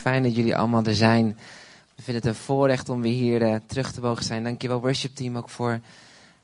[0.00, 1.38] Fijn dat jullie allemaal er zijn.
[1.96, 4.44] We vinden het een voorrecht om weer hier uh, terug te mogen zijn.
[4.44, 5.80] Dankjewel worship team ook voor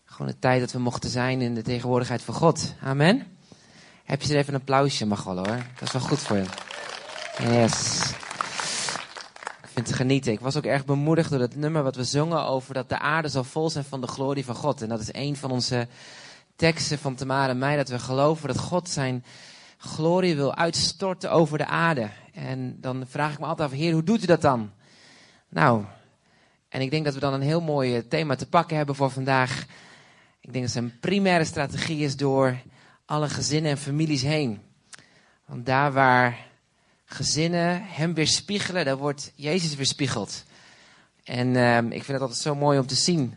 [0.05, 2.75] gewoon de tijd dat we mochten zijn in de tegenwoordigheid van God.
[2.83, 3.27] Amen.
[4.05, 5.07] Heb je er even een applausje?
[5.07, 5.47] Mag wel hoor.
[5.47, 6.45] Dat is wel goed voor je.
[7.39, 8.11] Yes.
[9.63, 10.33] Ik vind het genieten.
[10.33, 13.29] Ik was ook erg bemoedigd door het nummer wat we zongen over dat de aarde
[13.29, 14.83] zal vol zijn van de glorie van God.
[14.83, 15.87] En dat is een van onze
[16.57, 17.77] teksten van Tamara en mij.
[17.77, 19.25] Dat we geloven dat God zijn
[19.79, 22.09] glorie wil uitstorten over de aarde.
[22.37, 24.73] En dan vraag ik me altijd af, Heer, hoe doet u dat dan?
[25.49, 25.85] Nou,
[26.69, 29.67] en ik denk dat we dan een heel mooi thema te pakken hebben voor vandaag.
[30.41, 32.57] Ik denk dat zijn primaire strategie is door
[33.05, 34.61] alle gezinnen en families heen.
[35.47, 36.47] Want daar waar
[37.05, 40.45] gezinnen hem weerspiegelen, daar wordt Jezus weerspiegeld.
[41.25, 43.35] En uh, ik vind het altijd zo mooi om te zien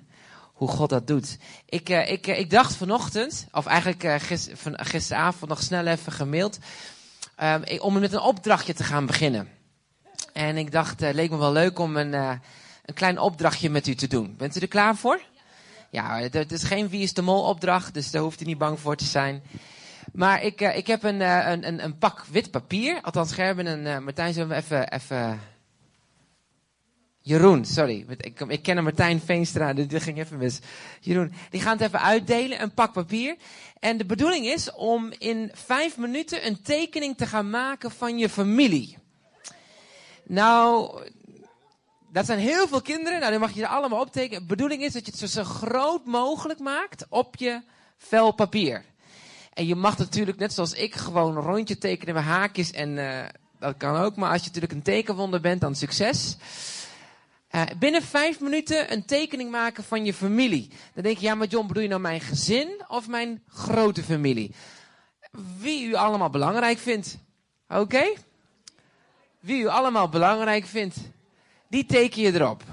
[0.54, 1.38] hoe God dat doet.
[1.66, 4.22] Ik, uh, ik, uh, ik dacht vanochtend, of eigenlijk
[4.54, 6.60] van, gisteravond nog snel even gemaild,
[7.44, 9.50] um, om met een opdrachtje te gaan beginnen.
[10.34, 13.96] En ik dacht, het leek me wel leuk om een, een klein opdrachtje met u
[13.96, 14.36] te doen.
[14.38, 15.22] Bent u er klaar voor?
[15.90, 18.80] Ja, het is geen wie is de mol opdracht, dus daar hoeft u niet bang
[18.80, 19.44] voor te zijn.
[20.14, 23.02] Maar ik, ik heb een, een, een, pak wit papier.
[23.02, 25.40] Althans, Gerben en Martijn zullen we even, even
[27.22, 28.06] Jeroen, sorry.
[28.48, 30.60] Ik, ken Martijn Veenstra, dus dit ging even mis.
[31.00, 33.36] Jeroen, die gaan het even uitdelen, een pak papier.
[33.80, 38.30] En de bedoeling is om in vijf minuten een tekening te gaan maken van je
[38.30, 38.98] familie.
[40.24, 40.92] Nou,
[42.12, 44.42] dat zijn heel veel kinderen, nou dan mag je er allemaal optekenen.
[44.42, 47.62] De bedoeling is dat je het zo, groot mogelijk maakt op je
[47.98, 48.86] vel papier.
[49.54, 53.20] En je mag natuurlijk, net zoals ik, gewoon een rondje tekenen met haakjes en uh,
[53.60, 54.16] dat kan ook.
[54.16, 56.38] Maar als je natuurlijk een tekenwonder bent, dan succes.
[57.52, 60.70] Uh, binnen vijf minuten een tekening maken van je familie.
[60.94, 64.56] Dan denk je, ja, maar John, bedoel je nou mijn gezin of mijn grote familie?
[65.58, 67.18] Wie u allemaal belangrijk vindt.
[67.68, 68.14] Oké?
[69.40, 70.98] Wie u allemaal belangrijk vindt,
[71.68, 72.64] die teken je erop.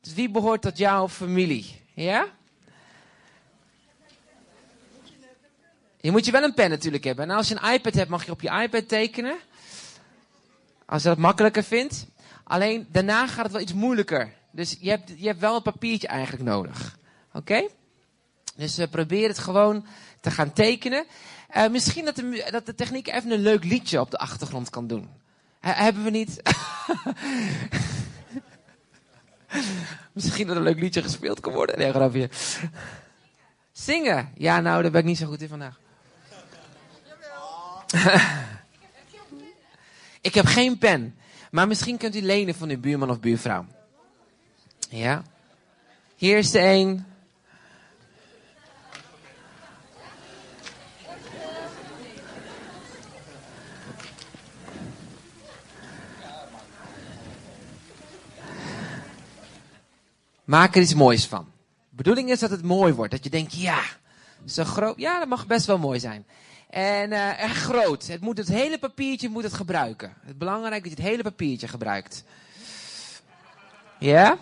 [0.00, 1.80] Dus wie behoort tot jouw familie?
[1.94, 2.26] Ja?
[6.00, 7.30] Je moet je wel een pen natuurlijk hebben.
[7.30, 9.36] En als je een iPad hebt, mag je op je iPad tekenen.
[10.84, 12.06] Als je dat makkelijker vindt.
[12.48, 14.32] Alleen daarna gaat het wel iets moeilijker.
[14.50, 16.98] Dus je hebt, je hebt wel een papiertje eigenlijk nodig.
[17.32, 17.68] Oké?
[18.56, 19.86] Dus uh, probeer het gewoon
[20.20, 21.04] te gaan tekenen.
[21.56, 24.86] Uh, misschien dat de, dat de techniek even een leuk liedje op de achtergrond kan
[24.86, 25.08] doen.
[25.60, 26.42] He, hebben we niet?
[30.12, 31.78] misschien dat een leuk liedje gespeeld kan worden.
[31.78, 32.30] Nee, grapje.
[33.72, 34.32] Zingen.
[34.34, 35.80] Ja, nou, daar ben ik niet zo goed in vandaag.
[40.20, 41.16] ik heb geen pen.
[41.56, 43.64] Maar misschien kunt u lenen van uw buurman of buurvrouw.
[44.88, 45.22] Ja?
[46.16, 47.04] Hier is de een.
[60.44, 61.44] Maak er iets moois van.
[61.44, 63.12] De bedoeling is dat het mooi wordt.
[63.12, 63.82] Dat je denkt, ja,
[64.44, 64.98] zo groot.
[64.98, 66.26] Ja, dat mag best wel mooi zijn.
[66.70, 68.06] En echt groot.
[68.06, 70.14] Het, moet het hele papiertje moet het gebruiken.
[70.24, 72.24] Het belangrijk is dat je het hele papiertje gebruikt.
[73.98, 74.38] Ja?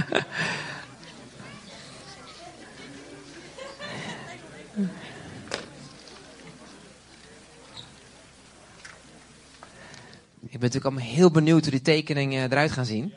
[10.56, 13.14] Ik ben natuurlijk allemaal heel benieuwd hoe die tekeningen eruit gaan zien.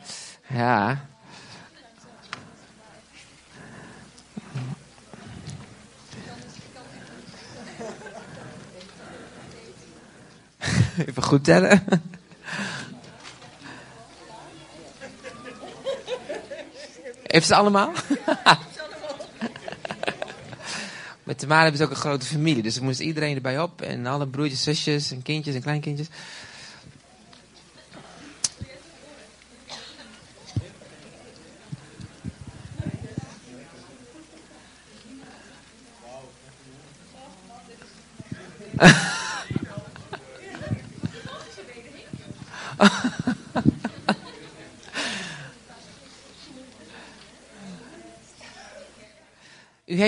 [0.47, 1.08] Ja.
[11.07, 11.83] Even goed tellen.
[17.23, 17.91] Heeft ze allemaal?
[21.23, 22.63] Met Tamara hebben ze ook een grote familie.
[22.63, 23.81] Dus er moest iedereen erbij op.
[23.81, 26.07] En alle broertjes, zusjes en kindjes en kleinkindjes.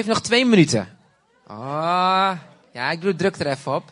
[0.06, 0.98] Heeft nog twee minuten.
[1.48, 2.32] Oh,
[2.72, 3.92] ja, ik doe druk er even op.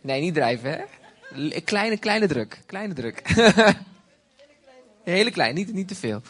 [0.00, 1.60] Nee, niet drijven, hè?
[1.60, 2.58] Kleine, kleine druk.
[2.66, 3.22] Kleine druk.
[5.04, 6.22] Hele klein, niet, niet te veel.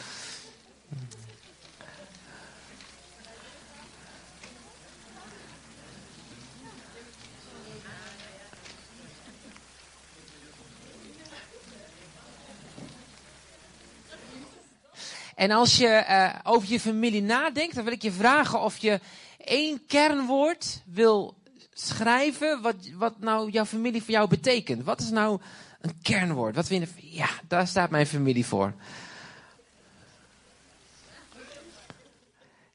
[15.38, 19.00] En als je uh, over je familie nadenkt, dan wil ik je vragen of je
[19.44, 21.34] één kernwoord wil
[21.72, 24.84] schrijven wat, wat nou jouw familie voor jou betekent.
[24.84, 25.40] Wat is nou
[25.80, 26.54] een kernwoord?
[26.54, 28.72] Wat vind je, ja, daar staat mijn familie voor.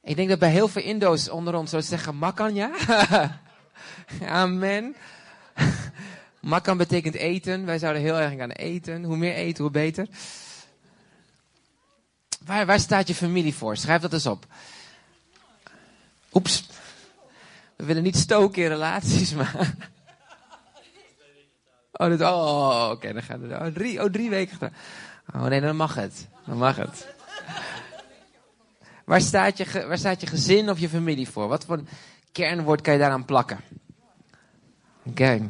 [0.04, 2.71] Ik denk dat bij heel veel Indo's onder ons zullen zeggen, makan ja?
[4.44, 4.95] Amen.
[6.39, 7.66] Makan betekent eten.
[7.66, 9.04] Wij zouden heel erg gaan eten.
[9.04, 10.07] Hoe meer eten, hoe beter.
[12.45, 13.78] Waar, waar staat je familie voor?
[13.78, 14.45] Schrijf dat eens op.
[16.34, 16.68] Oeps.
[17.75, 19.75] We willen niet stoken in relaties, maar...
[21.92, 23.51] Oh, dit, oh oké, dan gaat het.
[23.51, 24.74] Oh drie, oh, drie weken.
[25.34, 26.28] Oh nee, dan mag het.
[26.45, 27.07] Dan mag het.
[29.06, 31.48] Waar staat, je, waar staat je gezin of je familie voor?
[31.48, 31.81] Wat voor
[32.31, 33.60] kernwoord kan je daaraan plakken?
[35.04, 35.50] Oké.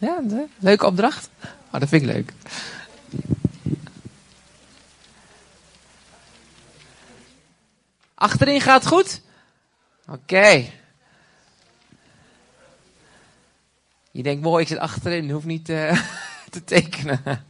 [0.00, 0.22] Ja,
[0.58, 1.30] leuke opdracht.
[1.72, 2.32] Oh, dat vind ik leuk.
[8.14, 9.20] Achterin gaat goed?
[10.08, 10.64] Oké.
[14.10, 16.06] Je denkt, mooi, ik zit achterin, hoef niet uh,
[16.50, 17.44] te tekenen.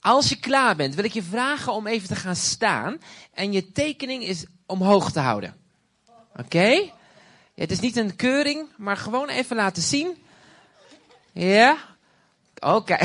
[0.00, 2.98] Als je klaar bent, wil ik je vragen om even te gaan staan
[3.34, 5.56] en je tekening is omhoog te houden.
[6.36, 6.90] Oké?
[7.56, 10.24] Het is niet een keuring, maar gewoon even laten zien.
[11.32, 11.76] Ja?
[12.58, 12.98] Oké.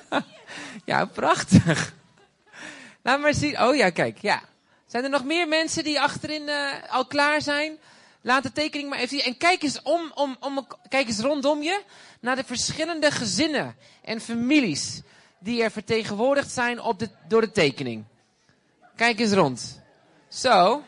[0.84, 1.94] ja, prachtig.
[3.02, 3.60] Laat maar zien.
[3.60, 4.18] Oh ja, kijk.
[4.18, 4.42] Ja.
[4.86, 7.78] Zijn er nog meer mensen die achterin uh, al klaar zijn?
[8.20, 9.26] Laat de tekening maar even zien.
[9.26, 11.82] En kijk eens, om, om, om, kijk eens rondom je
[12.20, 15.02] naar de verschillende gezinnen en families
[15.38, 18.04] die er vertegenwoordigd zijn op de, door de tekening.
[18.96, 19.80] Kijk eens rond.
[20.28, 20.82] Zo.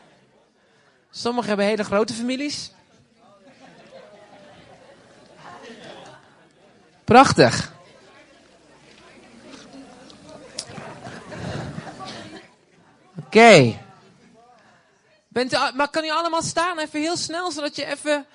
[1.11, 2.71] Sommigen hebben hele grote families.
[7.03, 7.71] Prachtig.
[13.15, 13.37] Oké.
[13.37, 13.81] Okay.
[15.75, 16.79] Maar kan je allemaal staan?
[16.79, 18.25] Even heel snel, zodat je even...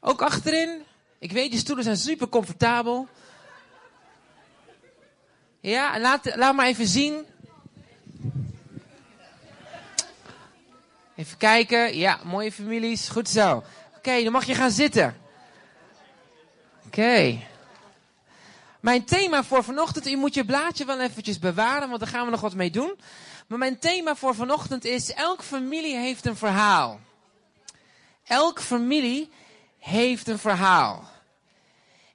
[0.00, 0.84] Ook achterin.
[1.18, 3.08] Ik weet, die stoelen zijn super comfortabel.
[5.60, 7.26] Ja, laat, laat maar even zien.
[11.22, 11.98] Even kijken.
[11.98, 13.08] Ja, mooie families.
[13.08, 13.62] Goed zo.
[13.96, 15.16] Oké, dan mag je gaan zitten.
[16.86, 17.38] Oké.
[18.80, 22.30] Mijn thema voor vanochtend, u moet je blaadje wel eventjes bewaren, want daar gaan we
[22.30, 23.00] nog wat mee doen.
[23.46, 27.00] Maar mijn thema voor vanochtend is, elke familie heeft een verhaal.
[28.24, 29.30] Elke familie
[29.78, 31.10] heeft een verhaal.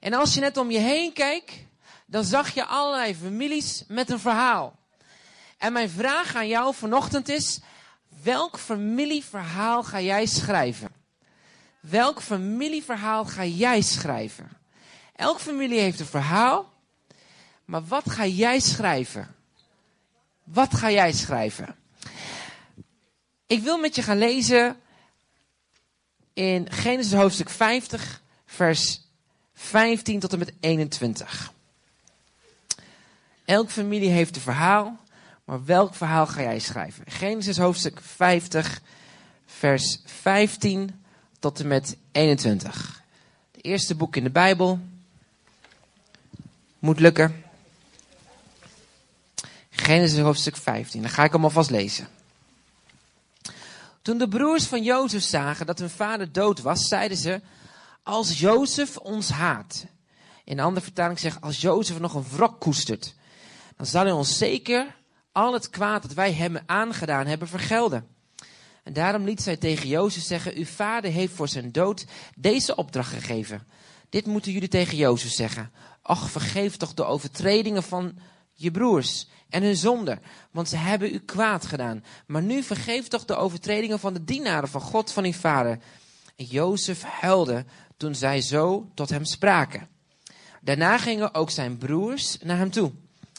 [0.00, 1.52] En als je net om je heen kijkt,
[2.06, 4.78] dan zag je allerlei families met een verhaal.
[5.58, 7.60] En mijn vraag aan jou vanochtend is,
[8.28, 10.90] welk familieverhaal ga jij schrijven?
[11.80, 14.48] Welk familieverhaal ga jij schrijven?
[15.16, 16.72] Elke familie heeft een verhaal,
[17.64, 19.34] maar wat ga jij schrijven?
[20.44, 21.76] Wat ga jij schrijven?
[23.46, 24.76] Ik wil met je gaan lezen
[26.32, 29.00] in Genesis hoofdstuk 50, vers
[29.54, 31.52] 15 tot en met 21.
[33.44, 34.98] Elke familie heeft een verhaal,
[35.48, 37.04] maar welk verhaal ga jij schrijven?
[37.06, 38.80] Genesis hoofdstuk 50,
[39.46, 41.04] vers 15
[41.38, 43.02] tot en met 21.
[43.52, 44.80] Het eerste boek in de Bijbel.
[46.78, 47.44] Moet lukken.
[49.70, 51.02] Genesis hoofdstuk 15.
[51.02, 52.08] Dan ga ik hem alvast lezen.
[54.02, 57.40] Toen de broers van Jozef zagen dat hun vader dood was, zeiden ze:
[58.02, 59.86] Als Jozef ons haat.
[60.44, 63.14] In een andere vertaling zegt: Als Jozef nog een wrok koestert,
[63.76, 64.96] dan zal hij ons zeker
[65.32, 68.06] al het kwaad dat wij hem aangedaan hebben vergelden.
[68.84, 72.06] En daarom liet zij tegen Jozef zeggen: Uw vader heeft voor zijn dood
[72.36, 73.66] deze opdracht gegeven.
[74.08, 75.72] Dit moeten jullie tegen Jozef zeggen.
[76.02, 78.18] Ach, vergeef toch de overtredingen van
[78.52, 80.18] je broers en hun zonde,
[80.50, 82.04] want ze hebben u kwaad gedaan.
[82.26, 85.78] Maar nu vergeef toch de overtredingen van de dienaren van God van uw vader.
[86.36, 87.64] En Jozef huilde
[87.96, 89.88] toen zij zo tot hem spraken.
[90.60, 92.92] Daarna gingen ook zijn broers naar hem toe.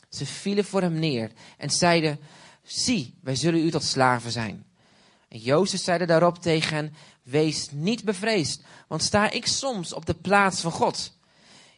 [0.10, 2.20] Ze vielen voor hem neer en zeiden,
[2.64, 4.66] zie, wij zullen u tot slaven zijn.
[5.28, 10.14] En Jozef zeide daarop tegen hen, wees niet bevreesd, want sta ik soms op de
[10.14, 11.18] plaats van God?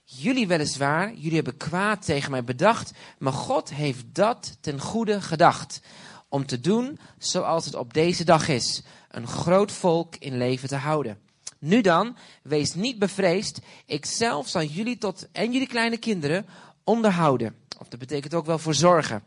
[0.04, 5.82] Jullie weliswaar, jullie hebben kwaad tegen mij bedacht, maar God heeft dat ten goede gedacht.
[6.30, 10.76] Om te doen zoals het op deze dag is, een groot volk in leven te
[10.76, 11.20] houden.
[11.60, 16.46] Nu dan, wees niet bevreesd, ik zelf zal jullie tot en jullie kleine kinderen
[16.84, 17.61] onderhouden.
[17.82, 19.24] Of dat betekent ook wel voor zorgen.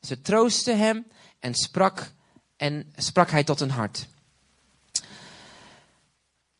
[0.00, 1.06] Ze troostte hem
[1.38, 2.12] en sprak,
[2.56, 4.06] en sprak hij tot een hart.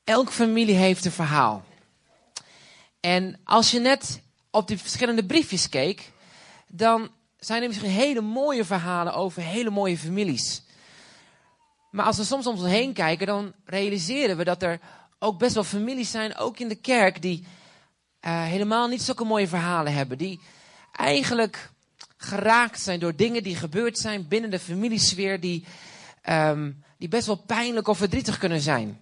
[0.04, 1.64] Elk familie heeft een verhaal.
[3.00, 6.12] En als je net op die verschillende briefjes keek,
[6.68, 10.62] dan zijn er misschien hele mooie verhalen over hele mooie families.
[11.90, 14.80] Maar als we soms om ons heen kijken, dan realiseren we dat er
[15.18, 17.46] ook best wel families zijn, ook in de kerk, die
[18.20, 20.18] uh, helemaal niet zulke mooie verhalen hebben.
[20.18, 20.40] Die
[20.96, 21.70] eigenlijk
[22.16, 25.64] geraakt zijn door dingen die gebeurd zijn binnen de familiesfeer, die,
[26.28, 28.98] um, die best wel pijnlijk of verdrietig kunnen zijn.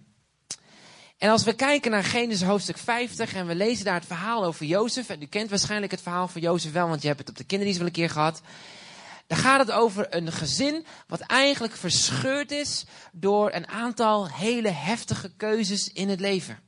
[1.17, 4.65] En als we kijken naar Genesis hoofdstuk 50 en we lezen daar het verhaal over
[4.65, 7.37] Jozef, en u kent waarschijnlijk het verhaal van Jozef wel, want je hebt het op
[7.37, 8.41] de kinderdienst wel een keer gehad.
[9.27, 15.31] Dan gaat het over een gezin wat eigenlijk verscheurd is door een aantal hele heftige
[15.37, 16.59] keuzes in het leven.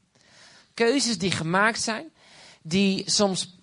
[0.74, 2.05] Keuzes die gemaakt zijn,
[2.62, 3.54] die soms,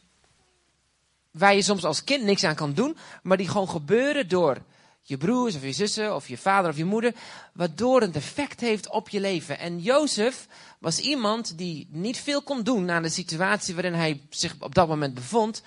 [1.32, 4.62] waar je soms als kind niks aan kan doen, maar die gewoon gebeuren door
[5.02, 7.14] je broers of je zussen of je vader of je moeder,
[7.52, 9.58] waardoor een effect heeft op je leven.
[9.58, 10.46] En Jozef
[10.78, 14.88] was iemand die niet veel kon doen aan de situatie waarin hij zich op dat
[14.88, 15.62] moment bevond.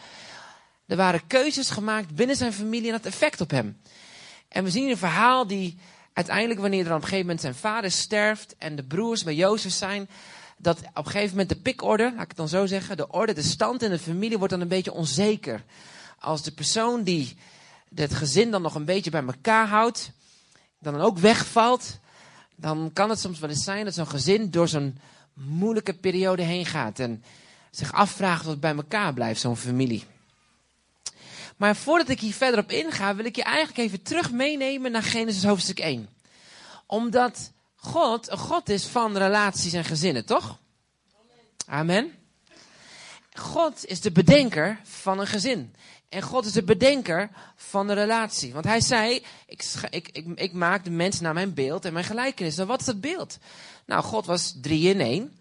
[0.85, 3.77] Er waren keuzes gemaakt binnen zijn familie en dat effect op hem.
[4.47, 5.77] En we zien een verhaal die
[6.13, 9.71] uiteindelijk, wanneer er op een gegeven moment zijn vader sterft en de broers bij Jozef
[9.71, 10.09] zijn,
[10.57, 13.33] dat op een gegeven moment de pikorde, laat ik het dan zo zeggen, de orde,
[13.33, 15.63] de stand in de familie wordt dan een beetje onzeker.
[16.19, 17.37] Als de persoon die
[17.95, 20.11] het gezin dan nog een beetje bij elkaar houdt,
[20.79, 21.99] dan ook wegvalt,
[22.55, 24.97] dan kan het soms wel eens zijn dat zo'n gezin door zo'n
[25.33, 27.23] moeilijke periode heen gaat en
[27.71, 30.03] zich afvraagt wat bij elkaar blijft, zo'n familie.
[31.57, 35.03] Maar voordat ik hier verder op inga, wil ik je eigenlijk even terug meenemen naar
[35.03, 36.09] Genesis hoofdstuk 1.
[36.85, 37.51] Omdat
[37.85, 40.59] God God is van relaties en gezinnen, toch?
[41.67, 42.11] Amen.
[43.33, 45.75] God is de bedenker van een gezin.
[46.09, 48.53] En God is de bedenker van de relatie.
[48.53, 52.05] Want hij zei, ik, ik, ik, ik maak de mens naar mijn beeld en mijn
[52.05, 52.55] gelijkenis.
[52.55, 53.37] Nou, wat is dat beeld?
[53.85, 55.37] Nou, God was drie in één.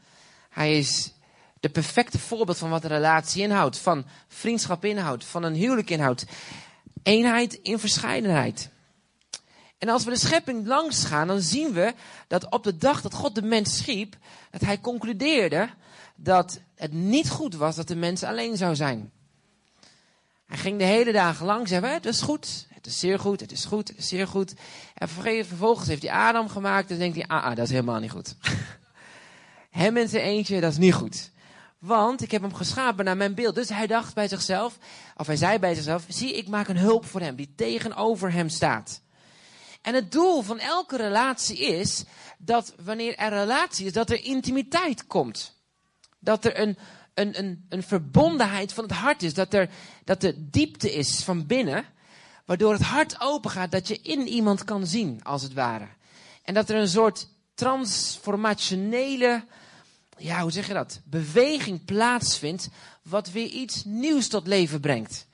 [0.50, 1.12] Hij is
[1.60, 3.78] de perfecte voorbeeld van wat een relatie inhoudt.
[3.78, 6.24] Van vriendschap inhoudt, van een huwelijk inhoudt.
[7.02, 8.70] Eenheid in verscheidenheid.
[9.84, 11.94] En als we de schepping langs gaan, dan zien we
[12.26, 14.16] dat op de dag dat God de mens schiep,
[14.50, 15.68] dat hij concludeerde
[16.16, 19.10] dat het niet goed was dat de mens alleen zou zijn.
[20.46, 23.52] Hij ging de hele dagen lang zeggen, het is goed, het is zeer goed, het
[23.52, 24.54] is goed, het is zeer goed.
[24.94, 28.10] En vervolgens heeft hij Adam gemaakt en denkt hij, ah, ah dat is helemaal niet
[28.10, 28.36] goed.
[29.70, 31.30] Hem in zijn eentje, dat is niet goed.
[31.78, 33.54] Want ik heb hem geschapen naar mijn beeld.
[33.54, 34.78] Dus hij dacht bij zichzelf,
[35.16, 38.48] of hij zei bij zichzelf, zie ik maak een hulp voor hem die tegenover hem
[38.48, 39.02] staat.
[39.84, 42.04] En het doel van elke relatie is
[42.38, 45.54] dat wanneer er relatie is, dat er intimiteit komt.
[46.18, 46.78] Dat er een,
[47.14, 49.34] een, een, een verbondenheid van het hart is.
[49.34, 49.68] Dat er,
[50.04, 51.84] dat er diepte is van binnen.
[52.44, 55.88] Waardoor het hart open gaat, dat je in iemand kan zien, als het ware.
[56.42, 59.44] En dat er een soort transformationele,
[60.16, 61.00] ja, hoe zeg je dat?
[61.04, 62.68] Beweging plaatsvindt,
[63.02, 65.26] wat weer iets nieuws tot leven brengt.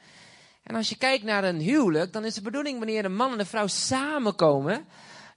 [0.70, 3.38] En als je kijkt naar een huwelijk, dan is de bedoeling wanneer een man en
[3.38, 4.86] een vrouw samenkomen,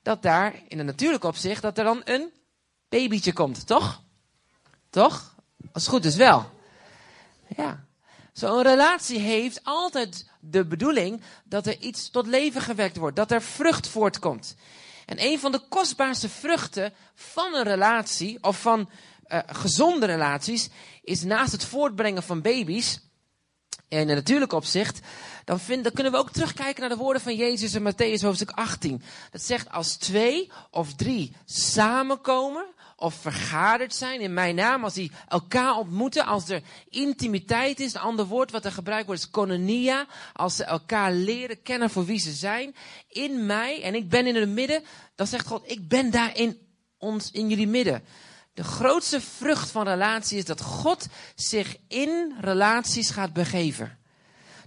[0.01, 2.31] dat daar in een natuurlijk opzicht, dat er dan een
[2.89, 4.01] babytje komt, toch?
[4.89, 5.35] Toch?
[5.71, 6.51] Als het goed is wel.
[7.55, 7.85] Ja.
[8.33, 13.41] Zo'n relatie heeft altijd de bedoeling dat er iets tot leven gewekt wordt, dat er
[13.41, 14.55] vrucht voortkomt.
[15.05, 18.89] En een van de kostbaarste vruchten van een relatie, of van
[19.27, 20.69] uh, gezonde relaties,
[21.01, 22.99] is naast het voortbrengen van baby's,
[23.93, 24.99] een natuurlijk opzicht,
[25.45, 29.01] dan, dan kunnen we ook terugkijken naar de woorden van Jezus in Matthäus hoofdstuk 18.
[29.31, 35.11] Dat zegt als twee of drie samenkomen of vergaderd zijn in mijn naam, als die
[35.27, 40.05] elkaar ontmoeten, als er intimiteit is, een ander woord wat er gebruikt wordt is kononia,
[40.33, 42.75] als ze elkaar leren kennen voor wie ze zijn,
[43.09, 44.83] in mij en ik ben in het midden,
[45.15, 46.57] dan zegt God, ik ben daar in
[46.97, 48.03] ons, in jullie midden.
[48.53, 53.97] De grootste vrucht van relatie is dat God zich in relaties gaat begeven.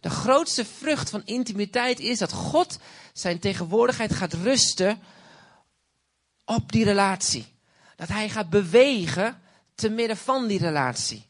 [0.01, 2.79] De grootste vrucht van intimiteit is dat God
[3.13, 4.99] zijn tegenwoordigheid gaat rusten
[6.45, 7.47] op die relatie.
[7.97, 9.41] Dat hij gaat bewegen
[9.75, 11.27] te midden van die relatie.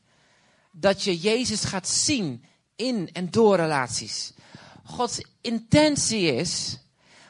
[0.70, 2.44] Dat je Jezus gaat zien
[2.76, 4.32] in en door relaties.
[4.84, 6.78] Gods intentie is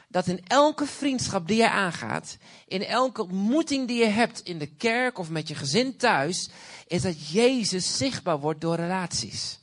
[0.07, 4.67] dat in elke vriendschap die je aangaat, in elke ontmoeting die je hebt in de
[4.67, 6.49] kerk of met je gezin thuis,
[6.87, 9.59] is dat Jezus zichtbaar wordt door relaties.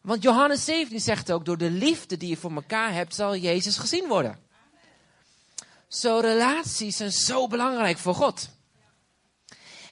[0.00, 3.78] Want Johannes 17 zegt ook, door de liefde die je voor elkaar hebt, zal Jezus
[3.78, 4.38] gezien worden.
[5.88, 8.48] Zo relaties zijn zo belangrijk voor God.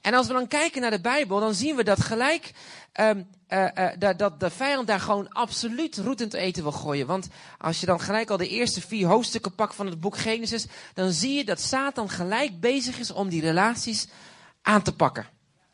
[0.01, 2.53] En als we dan kijken naar de Bijbel, dan zien we dat gelijk
[2.93, 6.73] um, uh, uh, dat, dat de vijand daar gewoon absoluut roet in het eten wil
[6.73, 7.07] gooien.
[7.07, 7.29] Want
[7.59, 11.13] als je dan gelijk al de eerste vier hoofdstukken pakt van het boek Genesis, dan
[11.13, 14.09] zie je dat Satan gelijk bezig is om die relaties
[14.63, 15.27] aan te pakken.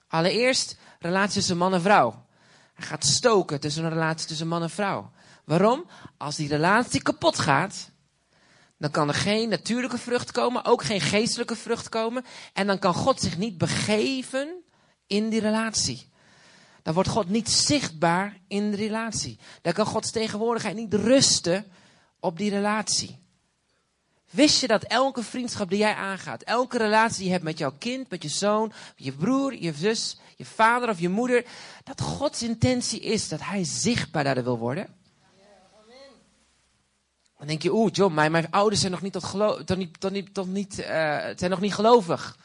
[0.08, 2.24] Allereerst relaties tussen man en vrouw.
[2.74, 5.10] Hij gaat stoken tussen een relatie tussen man en vrouw.
[5.44, 5.84] Waarom?
[6.16, 7.90] Als die relatie kapot gaat,
[8.78, 12.24] dan kan er geen natuurlijke vrucht komen, ook geen geestelijke vrucht komen.
[12.52, 14.62] En dan kan God zich niet begeven
[15.06, 16.10] in die relatie.
[16.86, 19.38] Dan wordt God niet zichtbaar in de relatie.
[19.62, 21.64] Dan kan Gods tegenwoordigheid niet rusten
[22.20, 23.18] op die relatie.
[24.30, 27.72] Wist je dat elke vriendschap die jij aangaat, elke relatie die je hebt met jouw
[27.78, 31.44] kind, met je zoon, je broer, je zus, je vader of je moeder,
[31.84, 34.94] dat Gods intentie is dat hij zichtbaar daar wil worden?
[37.38, 40.00] Dan denk je, oeh, John, mijn, mijn ouders zijn nog niet, tot geloof, tot niet,
[40.00, 40.86] tot niet, tot niet, uh,
[41.36, 42.38] zijn nog niet gelovig.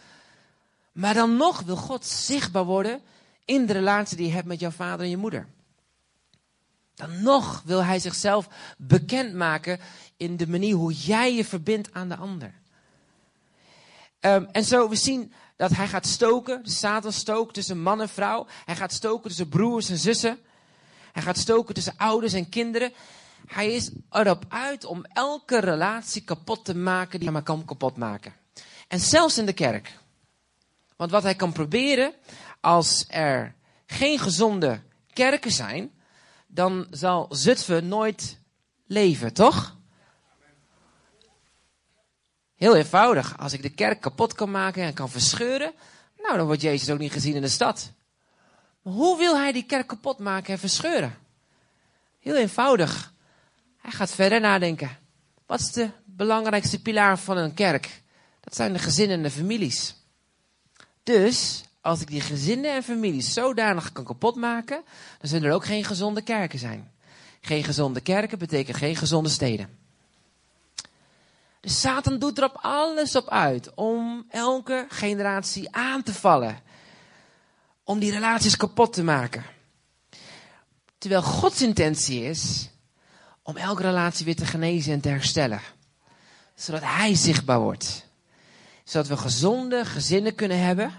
[0.91, 3.01] Maar dan nog wil God zichtbaar worden
[3.51, 5.47] in de relatie die je hebt met jouw vader en je moeder.
[6.95, 9.79] Dan nog wil hij zichzelf bekendmaken
[10.17, 12.53] in de manier hoe jij je verbindt aan de ander.
[14.19, 18.09] Um, en zo, we zien dat hij gaat stoken, de Satan stookt tussen man en
[18.09, 18.47] vrouw.
[18.65, 20.39] Hij gaat stoken tussen broers en zussen.
[21.11, 22.93] Hij gaat stoken tussen ouders en kinderen.
[23.47, 27.97] Hij is erop uit om elke relatie kapot te maken die hij maar kan kapot
[27.97, 28.33] maken.
[28.87, 29.99] En zelfs in de kerk.
[30.95, 32.13] Want wat hij kan proberen,
[32.61, 34.81] als er geen gezonde
[35.13, 35.91] kerken zijn,
[36.47, 38.37] dan zal Zutphen nooit
[38.85, 39.79] leven, toch?
[42.55, 43.37] Heel eenvoudig.
[43.37, 45.73] Als ik de kerk kapot kan maken en kan verscheuren,
[46.17, 47.91] nou dan wordt Jezus ook niet gezien in de stad.
[48.81, 51.17] Maar hoe wil hij die kerk kapot maken en verscheuren?
[52.19, 53.13] Heel eenvoudig.
[53.77, 54.97] Hij gaat verder nadenken.
[55.45, 58.01] Wat is de belangrijkste pilaar van een kerk?
[58.39, 59.95] Dat zijn de gezinnen en de families.
[61.03, 64.83] Dus, als ik die gezinnen en families zodanig kan kapotmaken,
[65.19, 66.91] dan zullen er ook geen gezonde kerken zijn.
[67.41, 69.79] Geen gezonde kerken betekent geen gezonde steden.
[71.61, 76.59] Dus Satan doet er op alles op uit om elke generatie aan te vallen.
[77.83, 79.45] Om die relaties kapot te maken.
[80.97, 82.69] Terwijl Gods intentie is
[83.43, 85.61] om elke relatie weer te genezen en te herstellen.
[86.55, 88.05] Zodat Hij zichtbaar wordt.
[88.83, 90.93] Zodat we gezonde gezinnen kunnen hebben.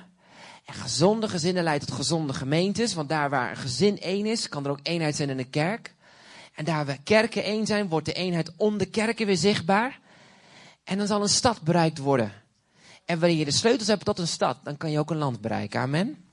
[0.65, 2.95] En gezonde gezinnen leidt tot gezonde gemeentes.
[2.95, 5.95] Want daar waar een gezin één is, kan er ook eenheid zijn in de kerk.
[6.55, 10.01] En daar waar kerken één zijn, wordt de eenheid om de kerken weer zichtbaar.
[10.85, 12.33] En dan zal een stad bereikt worden.
[13.05, 15.41] En wanneer je de sleutels hebt tot een stad, dan kan je ook een land
[15.41, 15.81] bereiken.
[15.81, 16.25] Amen.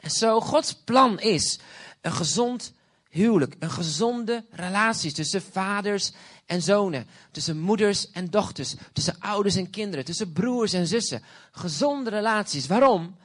[0.00, 1.58] En zo, Gods plan is
[2.00, 2.72] een gezond
[3.08, 6.12] huwelijk, een gezonde relatie tussen vaders
[6.46, 11.22] en zonen, tussen moeders en dochters, tussen ouders en kinderen, tussen broers en zussen.
[11.52, 12.66] Gezonde relaties.
[12.66, 13.16] Waarom?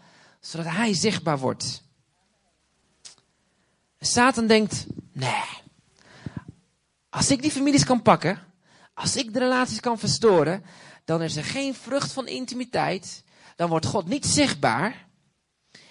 [0.46, 1.84] Zodat hij zichtbaar wordt.
[4.00, 5.44] Satan denkt, nee,
[7.10, 8.40] als ik die families kan pakken,
[8.94, 10.66] als ik de relaties kan verstoren,
[11.06, 13.24] dan is er geen vrucht van intimiteit.
[13.56, 15.08] Dan wordt God niet zichtbaar.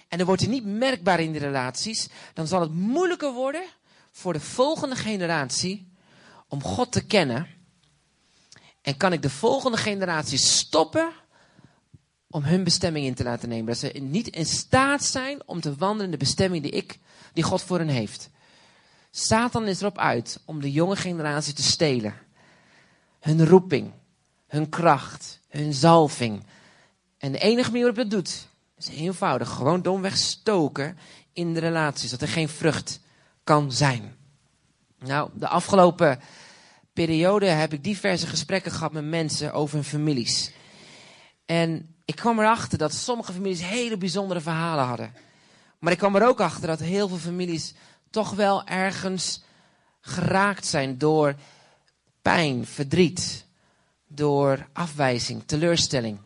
[0.07, 2.07] En dan wordt hij niet merkbaar in de relaties.
[2.33, 3.65] Dan zal het moeilijker worden
[4.11, 5.91] voor de volgende generatie
[6.47, 7.47] om God te kennen.
[8.81, 11.13] En kan ik de volgende generatie stoppen
[12.35, 13.65] om hun bestemming in te laten nemen.
[13.65, 16.99] Dat ze niet in staat zijn om te wandelen in de bestemming die, ik,
[17.33, 18.29] die God voor hen heeft.
[19.11, 22.13] Satan is erop uit om de jonge generatie te stelen.
[23.19, 23.91] Hun roeping,
[24.47, 26.43] hun kracht, hun zalving.
[27.17, 29.49] En de enige manier waarop dat doet, is heel eenvoudig.
[29.49, 30.97] Gewoon domweg stoken
[31.33, 32.09] in de relaties.
[32.09, 32.99] Dat er geen vrucht
[33.43, 34.15] kan zijn.
[34.99, 36.19] Nou, de afgelopen
[36.93, 40.51] periode heb ik diverse gesprekken gehad met mensen over hun families.
[41.45, 45.13] En ik kwam erachter dat sommige families hele bijzondere verhalen hadden.
[45.79, 47.73] Maar ik kwam er ook achter dat heel veel families
[48.09, 49.43] toch wel ergens
[50.01, 51.35] geraakt zijn door
[52.21, 53.45] pijn, verdriet,
[54.07, 56.19] door afwijzing, teleurstelling.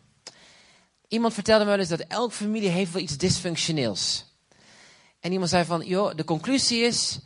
[1.08, 4.24] Iemand vertelde me wel eens dat elke familie heeft wel iets dysfunctioneels.
[5.20, 7.18] En iemand zei van, joh, de conclusie is,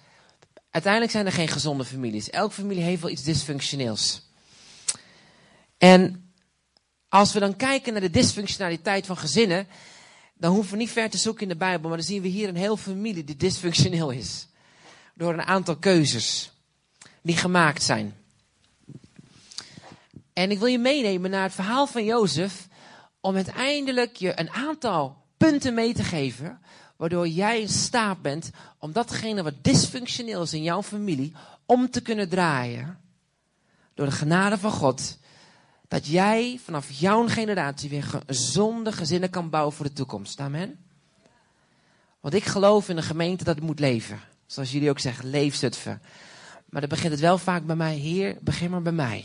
[0.71, 2.31] uiteindelijk zijn er geen gezonde families.
[2.31, 4.23] Elke familie heeft wel iets dysfunctioneels.
[5.79, 6.24] En
[7.15, 9.67] als we dan kijken naar de dysfunctionaliteit van gezinnen,
[10.35, 12.49] dan hoeven we niet ver te zoeken in de Bijbel, maar dan zien we hier
[12.49, 14.47] een hele familie die dysfunctioneel is.
[15.15, 16.53] Door een aantal keuzes
[17.23, 18.15] die gemaakt zijn.
[20.33, 22.69] En ik wil je meenemen naar het verhaal van Jozef,
[23.21, 26.61] om uiteindelijk je een aantal punten mee te geven
[26.97, 31.33] waardoor jij in staat bent om datgene wat dysfunctioneel is in jouw familie,
[31.67, 32.99] om te kunnen draaien.
[33.95, 35.19] Door de genade van God.
[35.95, 40.41] Dat jij vanaf jouw generatie weer gezonde gezinnen kan bouwen voor de toekomst.
[40.41, 40.85] Amen.
[42.21, 44.21] Want ik geloof in een gemeente dat het moet leven.
[44.47, 45.63] Zoals jullie ook zeggen, leef.
[46.69, 47.95] Maar dan begint het wel vaak bij mij.
[47.95, 49.25] Heer, begin maar bij mij.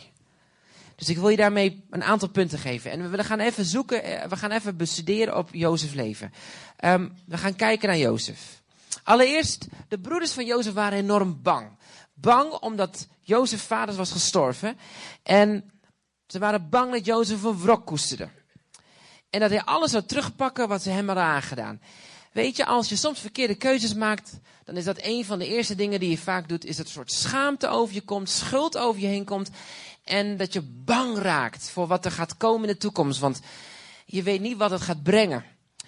[0.96, 2.92] Dus ik wil je daarmee een aantal punten geven.
[2.92, 6.34] En we gaan even zoeken, eh, we gaan even bestuderen op Jozef leven.
[6.86, 8.62] Um, we gaan kijken naar Jozef.
[9.04, 11.70] Allereerst, de broeders van Jozef waren enorm bang.
[12.14, 14.78] Bang omdat Jozef vader was gestorven.
[15.24, 15.72] En
[16.32, 18.30] ze waren bang dat Jozef een wrok koesterde.
[19.30, 21.82] En dat hij alles zou terugpakken wat ze hem hadden aangedaan.
[22.32, 25.76] Weet je, als je soms verkeerde keuzes maakt, dan is dat een van de eerste
[25.76, 29.02] dingen die je vaak doet, is dat een soort schaamte over je komt, schuld over
[29.02, 29.50] je heen komt.
[30.04, 33.20] En dat je bang raakt voor wat er gaat komen in de toekomst.
[33.20, 33.40] Want
[34.06, 35.46] je weet niet wat het gaat brengen.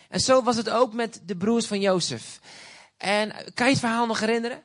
[0.09, 2.39] En zo was het ook met de broers van Jozef.
[2.97, 4.63] En kan je het verhaal nog herinneren?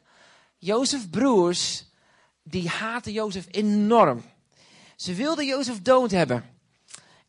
[0.58, 1.84] Jozef broers,
[2.42, 4.24] die haatten Jozef enorm.
[4.96, 6.44] Ze wilden Jozef dood hebben.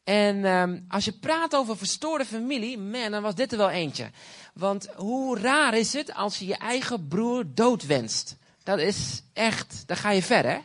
[0.03, 4.11] En um, als je praat over verstoorde familie, man, dan was dit er wel eentje.
[4.53, 8.35] Want hoe raar is het als je je eigen broer dood wenst?
[8.63, 10.57] Dat is echt, daar ga je ver, hè?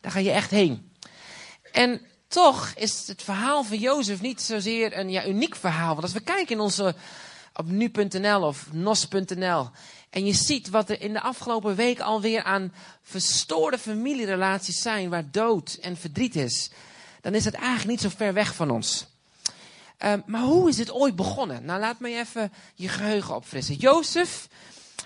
[0.00, 0.92] Daar ga je echt heen.
[1.72, 5.88] En toch is het verhaal van Jozef niet zozeer een ja, uniek verhaal.
[5.88, 6.94] Want als we kijken in onze,
[7.54, 9.68] op nu.nl of nos.nl.
[10.12, 12.72] En je ziet wat er in de afgelopen week alweer aan
[13.02, 15.10] verstoorde familierelaties zijn.
[15.10, 16.70] Waar dood en verdriet is.
[17.20, 19.06] Dan is het eigenlijk niet zo ver weg van ons.
[20.04, 21.64] Uh, maar hoe is dit ooit begonnen?
[21.64, 23.74] Nou, laat me even je geheugen opfrissen.
[23.74, 24.48] Jozef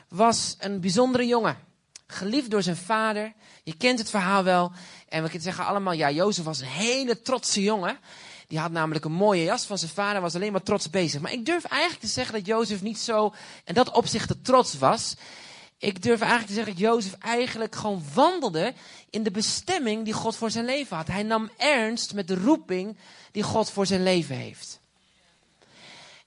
[0.09, 1.59] was een bijzondere jongen.
[2.07, 3.33] Geliefd door zijn vader.
[3.63, 4.73] Je kent het verhaal wel.
[5.09, 7.99] En we kunnen zeggen allemaal, ja, Jozef was een hele trotse jongen.
[8.47, 11.21] Die had namelijk een mooie jas van zijn vader, was alleen maar trots bezig.
[11.21, 15.15] Maar ik durf eigenlijk te zeggen dat Jozef niet zo, en dat opzicht trots was.
[15.79, 18.75] Ik durf eigenlijk te zeggen dat Jozef eigenlijk gewoon wandelde
[19.11, 21.07] in de bestemming die God voor zijn leven had.
[21.07, 22.97] Hij nam ernst met de roeping
[23.33, 24.81] die God voor zijn leven heeft.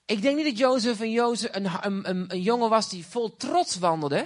[0.05, 3.35] Ik denk niet dat Jozef een, Jozef een, een, een, een jongen was die vol
[3.37, 4.25] trots wandelde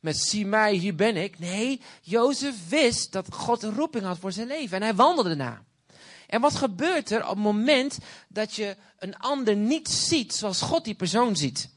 [0.00, 1.38] met zie mij, hier ben ik.
[1.38, 5.62] Nee, Jozef wist dat God een roeping had voor zijn leven en hij wandelde na.
[6.34, 10.84] En wat gebeurt er op het moment dat je een ander niet ziet zoals God
[10.84, 11.68] die persoon ziet?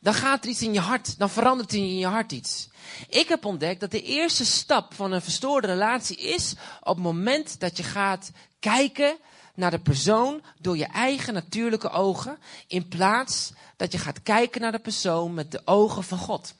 [0.00, 2.68] Dan gaat er iets in je hart, dan verandert er in je hart iets.
[3.08, 7.60] Ik heb ontdekt dat de eerste stap van een verstoorde relatie is op het moment
[7.60, 9.16] dat je gaat kijken
[9.54, 14.72] naar de persoon door je eigen natuurlijke ogen, in plaats dat je gaat kijken naar
[14.72, 16.54] de persoon met de ogen van God.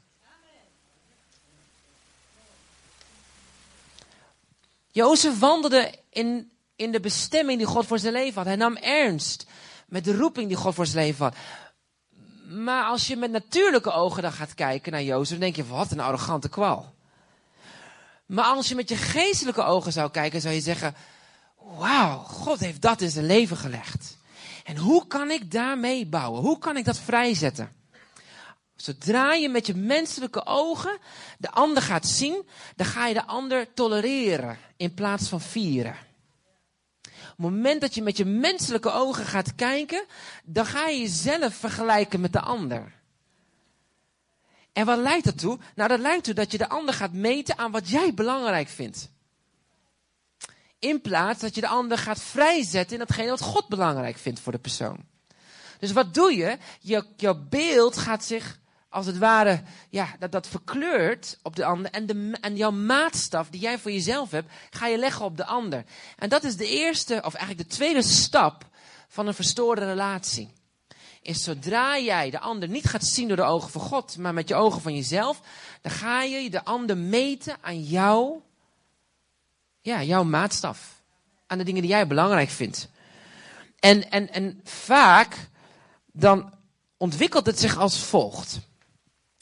[4.92, 8.46] Jozef wandelde in, in de bestemming die God voor zijn leven had.
[8.46, 9.46] Hij nam ernst
[9.86, 11.34] met de roeping die God voor zijn leven had.
[12.48, 15.90] Maar als je met natuurlijke ogen dan gaat kijken naar Jozef, dan denk je, wat
[15.90, 16.94] een arrogante kwal.
[18.26, 20.94] Maar als je met je geestelijke ogen zou kijken, zou je zeggen,
[21.56, 24.16] wauw, God heeft dat in zijn leven gelegd.
[24.64, 26.40] En hoe kan ik daarmee bouwen?
[26.42, 27.72] Hoe kan ik dat vrijzetten?
[28.80, 30.98] Zodra je met je menselijke ogen
[31.38, 35.96] de ander gaat zien, dan ga je de ander tolereren in plaats van vieren.
[37.02, 40.04] Op het moment dat je met je menselijke ogen gaat kijken,
[40.44, 42.92] dan ga je jezelf vergelijken met de ander.
[44.72, 45.58] En wat leidt dat toe?
[45.74, 49.10] Nou, dat leidt toe dat je de ander gaat meten aan wat jij belangrijk vindt.
[50.78, 54.52] In plaats dat je de ander gaat vrijzetten in datgene wat God belangrijk vindt voor
[54.52, 55.04] de persoon.
[55.78, 56.58] Dus wat doe je?
[57.16, 58.58] je beeld gaat zich
[58.90, 61.90] als het ware, ja, dat, dat verkleurt op de ander.
[61.90, 65.44] En, de, en jouw maatstaf die jij voor jezelf hebt, ga je leggen op de
[65.44, 65.84] ander.
[66.18, 68.66] En dat is de eerste, of eigenlijk de tweede stap
[69.08, 70.50] van een verstoorde relatie.
[71.22, 74.48] Is zodra jij de ander niet gaat zien door de ogen van God, maar met
[74.48, 75.40] je ogen van jezelf,
[75.80, 78.40] dan ga je de ander meten aan jou,
[79.80, 81.02] ja, jouw maatstaf.
[81.46, 82.88] Aan de dingen die jij belangrijk vindt.
[83.78, 85.48] En, en, en vaak,
[86.12, 86.52] dan
[86.96, 88.60] ontwikkelt het zich als volgt.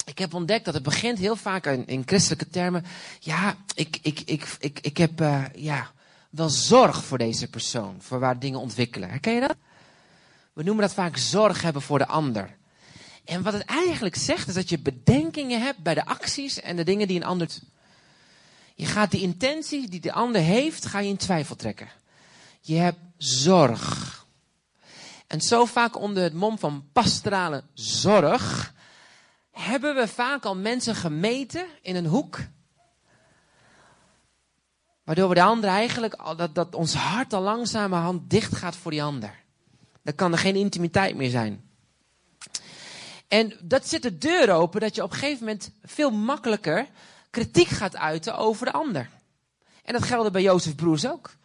[0.09, 2.85] Ik heb ontdekt dat het begint heel vaak in, christelijke termen.
[3.21, 5.91] Ja, ik, ik, ik, ik, ik heb uh, ja,
[6.31, 9.09] wel zorg voor deze persoon, voor waar dingen ontwikkelen.
[9.09, 9.57] Herken je dat?
[10.53, 12.57] We noemen dat vaak zorg hebben voor de ander.
[13.25, 16.85] En wat het eigenlijk zegt, is dat je bedenkingen hebt bij de acties en de
[16.85, 17.49] dingen die een ander.
[18.75, 21.89] Je gaat de intentie die de ander heeft, ga je in twijfel trekken.
[22.61, 24.27] Je hebt zorg.
[25.27, 28.77] En zo vaak onder het mom van pastorale zorg
[29.59, 32.39] hebben we vaak al mensen gemeten in een hoek.
[35.05, 39.03] Waardoor we de ander eigenlijk, dat, dat ons hart al langzamerhand dicht gaat voor die
[39.03, 39.35] ander.
[40.03, 41.71] Dan kan er geen intimiteit meer zijn.
[43.29, 46.87] En dat zet de deur open dat je op een gegeven moment veel makkelijker
[47.31, 49.11] kritiek gaat uiten over de ander.
[49.85, 51.37] En dat geldde bij Jozef broers ook.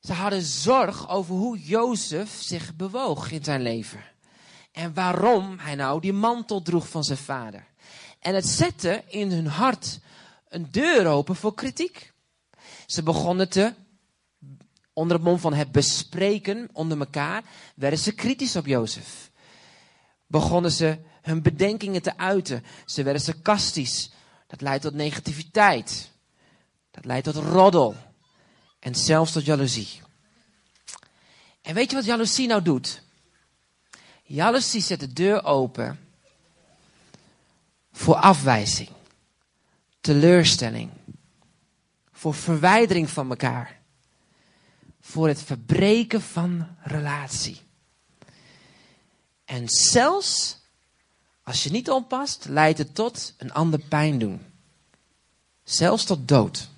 [0.00, 4.09] Ze hadden zorg over hoe Jozef zich bewoog in zijn leven.
[4.72, 7.66] En waarom hij nou die mantel droeg van zijn vader.
[8.18, 9.98] En het zette in hun hart
[10.48, 12.12] een deur open voor kritiek.
[12.86, 13.74] Ze begonnen te,
[14.92, 17.42] onder het mom van het bespreken onder elkaar,
[17.74, 19.30] werden ze kritisch op Jozef.
[20.26, 22.64] Begonnen ze hun bedenkingen te uiten.
[22.86, 24.10] Ze werden sarcastisch.
[24.46, 26.10] Dat leidt tot negativiteit.
[26.90, 27.96] Dat leidt tot roddel.
[28.78, 30.00] En zelfs tot jaloezie.
[31.62, 33.02] En weet je wat jaloezie nou doet?
[34.32, 35.98] Jaloezie zet de deur open
[37.92, 38.88] voor afwijzing,
[40.00, 40.90] teleurstelling,
[42.12, 43.80] voor verwijdering van elkaar,
[45.00, 47.60] voor het verbreken van relatie.
[49.44, 50.58] En zelfs
[51.42, 54.40] als je niet oppast, leidt het tot een ander pijn doen.
[55.64, 56.68] Zelfs tot dood.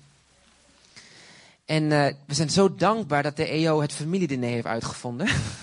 [1.65, 5.27] En uh, we zijn zo dankbaar dat de EO het familiediner heeft uitgevonden.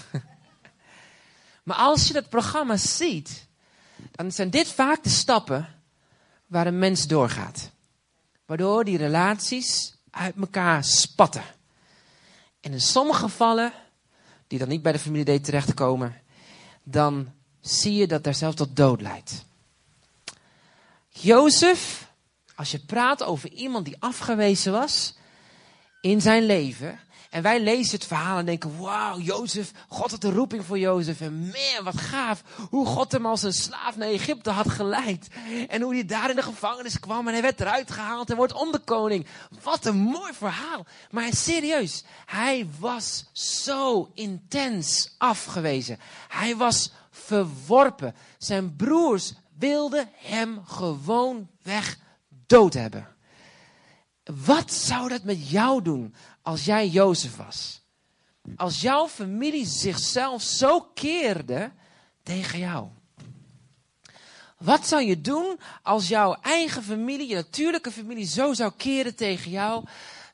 [1.71, 3.47] maar als je dat programma ziet,
[4.11, 5.69] dan zijn dit vaak de stappen
[6.47, 7.71] waar een mens doorgaat.
[8.47, 11.43] Waardoor die relaties uit elkaar spatten.
[12.61, 13.73] En in sommige gevallen,
[14.47, 16.21] die dan niet bij de familie terechtkomen,
[16.83, 19.45] dan zie je dat er zelfs tot dood leidt.
[21.09, 22.11] Jozef,
[22.55, 25.15] als je praat over iemand die afgewezen was
[26.01, 27.01] in zijn leven.
[27.31, 31.21] En wij lezen het verhaal en denken, wauw, Jozef, God had de roeping voor Jozef.
[31.21, 35.29] En man, wat gaaf, hoe God hem als een slaaf naar Egypte had geleid.
[35.69, 38.53] En hoe hij daar in de gevangenis kwam en hij werd eruit gehaald en wordt
[38.53, 39.27] onderkoning.
[39.63, 40.87] Wat een mooi verhaal.
[41.11, 45.99] Maar serieus, hij was zo intens afgewezen.
[46.29, 48.15] Hij was verworpen.
[48.39, 51.99] Zijn broers wilden hem gewoon weg
[52.47, 53.09] dood hebben.
[54.45, 57.81] Wat zou dat met jou doen als jij Jozef was?
[58.57, 61.73] Als jouw familie zichzelf zo keerde
[62.23, 62.89] tegen jou.
[64.59, 69.51] Wat zou je doen als jouw eigen familie, je natuurlijke familie, zo zou keren tegen
[69.51, 69.85] jou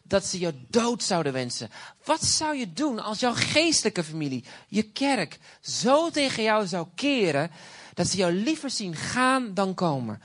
[0.02, 1.70] dat ze je dood zouden wensen?
[2.04, 7.50] Wat zou je doen als jouw geestelijke familie, je kerk, zo tegen jou zou keren
[7.94, 10.22] dat ze jou liever zien gaan dan komen?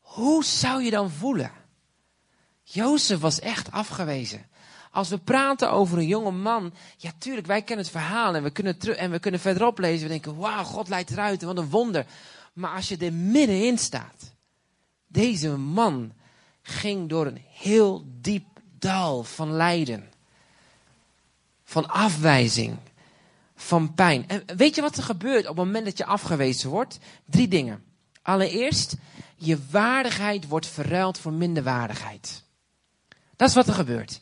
[0.00, 1.52] Hoe zou je dan voelen?
[2.62, 4.50] Jozef was echt afgewezen.
[4.92, 8.50] Als we praten over een jonge man, ja tuurlijk, wij kennen het verhaal en we
[8.50, 10.02] kunnen, en we kunnen verderop lezen.
[10.02, 12.06] We denken, wauw, God leidt eruit, wat een wonder.
[12.52, 14.32] Maar als je er middenin staat,
[15.06, 16.12] deze man
[16.62, 18.46] ging door een heel diep
[18.78, 20.08] dal van lijden.
[21.64, 22.76] Van afwijzing.
[23.54, 24.28] Van pijn.
[24.28, 26.98] En weet je wat er gebeurt op het moment dat je afgewezen wordt?
[27.24, 27.84] Drie dingen.
[28.22, 28.96] Allereerst,
[29.36, 32.42] je waardigheid wordt verruild voor minderwaardigheid.
[33.36, 34.20] Dat is wat er gebeurt.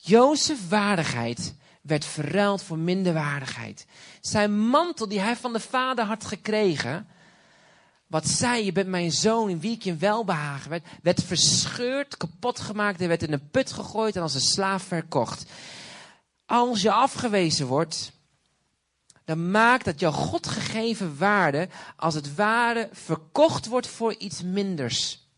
[0.00, 3.86] Jozef waardigheid werd verruild voor minderwaardigheid.
[4.20, 7.08] Zijn mantel die hij van de vader had gekregen,
[8.06, 12.60] wat zei, je bent mijn zoon in wie ik je welbehagen werd, werd verscheurd, kapot
[12.60, 15.44] gemaakt en werd in een put gegooid en als een slaaf verkocht.
[16.46, 18.12] Als je afgewezen wordt,
[19.24, 25.29] dan maakt dat jouw God gegeven waarde als het ware verkocht wordt voor iets minders.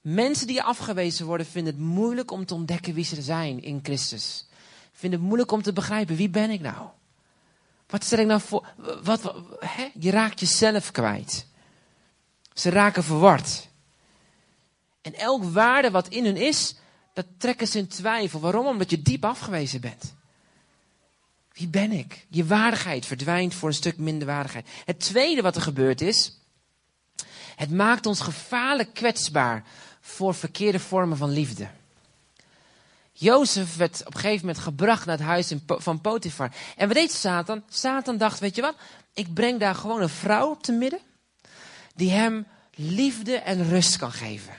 [0.00, 4.46] Mensen die afgewezen worden vinden het moeilijk om te ontdekken wie ze zijn in Christus.
[4.92, 6.88] Vinden het moeilijk om te begrijpen wie ben ik nou?
[7.86, 8.66] Wat stel ik nou voor?
[9.02, 9.88] Wat, hè?
[9.98, 11.46] Je raakt jezelf kwijt.
[12.52, 13.68] Ze raken verward.
[15.02, 16.74] En elk waarde wat in hun is,
[17.12, 18.40] dat trekken ze in twijfel.
[18.40, 18.66] Waarom?
[18.66, 20.14] Omdat je diep afgewezen bent.
[21.52, 22.26] Wie ben ik?
[22.28, 24.68] Je waardigheid verdwijnt voor een stuk minder waardigheid.
[24.84, 26.40] Het tweede wat er gebeurd is,
[27.56, 29.64] het maakt ons gevaarlijk kwetsbaar
[30.08, 31.68] voor verkeerde vormen van liefde.
[33.12, 36.52] Jozef werd op een gegeven moment gebracht naar het huis van Potifar.
[36.76, 37.62] En wat deed Satan?
[37.68, 38.74] Satan dacht, weet je wat?
[39.14, 41.00] Ik breng daar gewoon een vrouw te midden.
[41.94, 44.54] Die hem liefde en rust kan geven.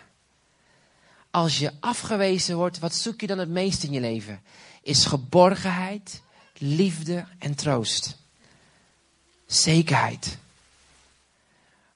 [1.31, 4.41] Als je afgewezen wordt, wat zoek je dan het meest in je leven?
[4.81, 6.21] Is geborgenheid,
[6.57, 8.17] liefde en troost.
[9.45, 10.37] Zekerheid.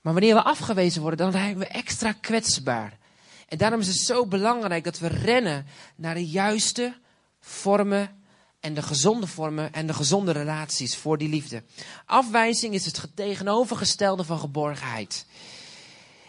[0.02, 3.02] Maar wanneer we afgewezen worden, dan zijn we extra kwetsbaar.
[3.48, 6.98] En daarom is het zo belangrijk dat we rennen naar de juiste
[7.40, 8.22] vormen
[8.60, 11.64] en de gezonde vormen en de gezonde relaties voor die liefde.
[12.06, 15.26] Afwijzing is het tegenovergestelde van geborgenheid.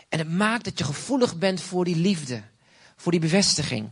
[0.08, 2.42] En het maakt dat je gevoelig bent voor die liefde,
[2.96, 3.90] voor die bevestiging.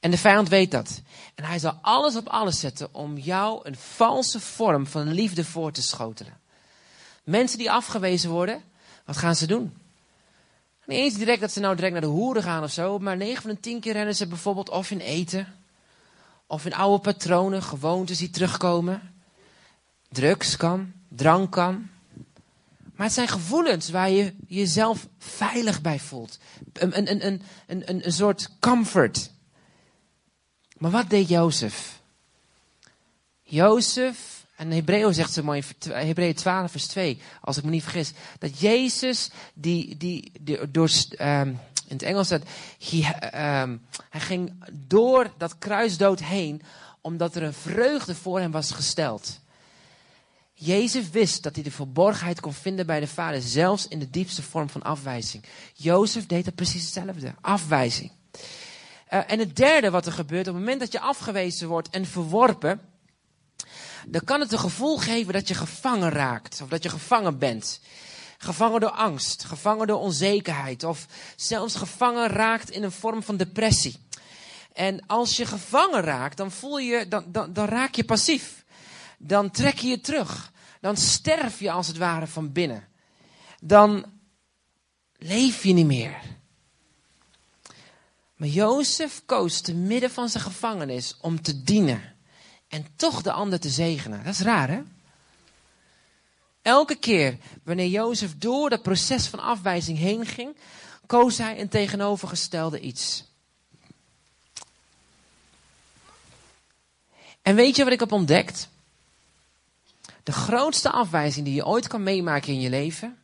[0.00, 1.00] En de vijand weet dat.
[1.34, 5.72] En hij zal alles op alles zetten om jou een valse vorm van liefde voor
[5.72, 6.40] te schotelen.
[7.24, 8.62] Mensen die afgewezen worden,
[9.04, 9.81] wat gaan ze doen?
[10.86, 13.42] Niet eens direct dat ze nou direct naar de hoeren gaan of zo, maar 9
[13.42, 15.54] van de 10 keer rennen ze bijvoorbeeld of in eten,
[16.46, 19.14] of in oude patronen, gewoontes die terugkomen.
[20.08, 21.88] Drugs kan, drank kan.
[22.94, 26.38] Maar het zijn gevoelens waar je jezelf veilig bij voelt.
[26.72, 27.26] Een, een, een,
[27.66, 29.30] een, een, een soort comfort.
[30.78, 32.00] Maar wat deed Jozef?
[33.42, 38.12] Jozef En Hebreeën zegt zo mooi, Hebreeën 12 vers 2, als ik me niet vergis,
[38.38, 40.32] dat Jezus, die, die,
[40.70, 41.48] door, um,
[41.86, 42.42] in het Engels staat,
[42.78, 46.62] hij, um, hij ging door dat kruisdood heen,
[47.00, 49.40] omdat er een vreugde voor hem was gesteld.
[50.54, 54.42] Jezus wist dat hij de verborgenheid kon vinden bij de Vader, zelfs in de diepste
[54.42, 55.44] vorm van afwijzing.
[55.74, 58.10] Jozef deed dat precies hetzelfde, afwijzing.
[59.12, 62.06] Uh, en het derde wat er gebeurt, op het moment dat je afgewezen wordt en
[62.06, 62.80] verworpen,
[64.06, 67.80] dan kan het een gevoel geven dat je gevangen raakt, of dat je gevangen bent.
[68.38, 74.00] Gevangen door angst, gevangen door onzekerheid, of zelfs gevangen raakt in een vorm van depressie.
[74.72, 78.64] En als je gevangen raakt, dan voel je, dan, dan, dan raak je passief.
[79.18, 80.52] Dan trek je je terug.
[80.80, 82.88] Dan sterf je als het ware van binnen.
[83.60, 84.04] Dan
[85.18, 86.16] leef je niet meer.
[88.36, 92.11] Maar Jozef koos te midden van zijn gevangenis om te dienen.
[92.72, 94.24] En toch de ander te zegenen.
[94.24, 94.82] Dat is raar, hè?
[96.62, 100.56] Elke keer wanneer Jozef door dat proces van afwijzing heen ging,
[101.06, 103.24] koos hij een tegenovergestelde iets.
[107.42, 108.68] En weet je wat ik heb ontdekt?
[110.22, 113.18] De grootste afwijzing die je ooit kan meemaken in je leven,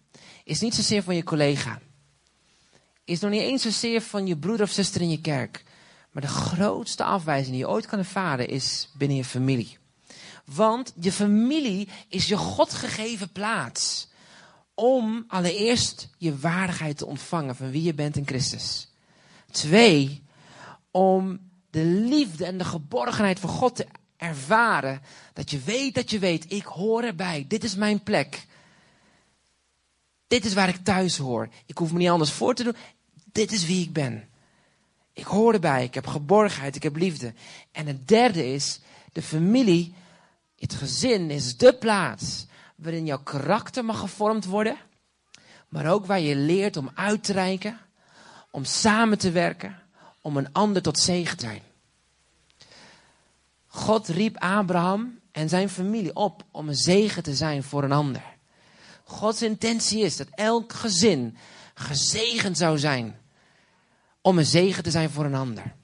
[0.45, 1.81] is niet zozeer van je collega.
[3.05, 5.65] Is nog niet eens zozeer van je broeder of zuster in je kerk.
[6.19, 9.79] Maar de grootste afwijzing die je ooit kan ervaren is binnen je familie.
[10.45, 14.09] Want je familie is je God gegeven plaats.
[14.75, 18.89] Om allereerst je waardigheid te ontvangen van wie je bent in Christus.
[19.51, 20.25] Twee,
[20.91, 25.03] om de liefde en de geborgenheid van God te ervaren.
[25.33, 27.45] Dat je weet dat je weet, ik hoor erbij.
[27.49, 28.47] Dit is mijn plek.
[30.27, 31.49] Dit is waar ik thuis hoor.
[31.67, 32.77] Ik hoef me niet anders voor te doen.
[33.33, 34.28] Dit is wie ik ben.
[35.19, 35.85] Ik hoor erbij.
[35.85, 36.77] Ik heb geborgenheid.
[36.77, 37.35] Ik heb liefde.
[37.73, 38.81] En het derde is,
[39.13, 39.95] de familie,
[40.59, 44.77] het gezin is de plaats waarin jouw karakter mag gevormd worden.
[45.69, 47.79] Maar ook waar je leert om uit te reiken.
[48.51, 49.79] Om samen te werken.
[50.21, 51.63] Om een ander tot zegen te zijn.
[53.67, 58.23] God riep Abraham en zijn familie op om een zegen te zijn voor een ander.
[59.05, 61.37] Gods intentie is dat elk gezin
[61.75, 63.17] gezegend zou zijn
[64.29, 65.75] om een zegen te zijn voor een ander.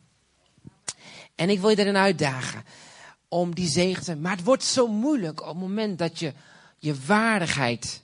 [1.35, 2.65] En ik wil je erin uitdagen
[3.29, 4.21] om die zegen te zijn.
[4.21, 6.33] Maar het wordt zo moeilijk op het moment dat je
[6.79, 8.03] je waardigheid,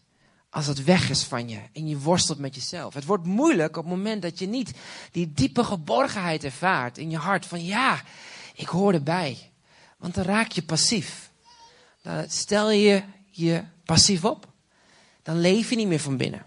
[0.50, 2.94] als het weg is van je en je worstelt met jezelf.
[2.94, 4.72] Het wordt moeilijk op het moment dat je niet
[5.10, 8.02] die diepe geborgenheid ervaart in je hart van ja,
[8.54, 9.50] ik hoor erbij.
[9.98, 11.30] Want dan raak je passief.
[12.02, 14.48] Dan stel je je passief op.
[15.22, 16.46] Dan leef je niet meer van binnen.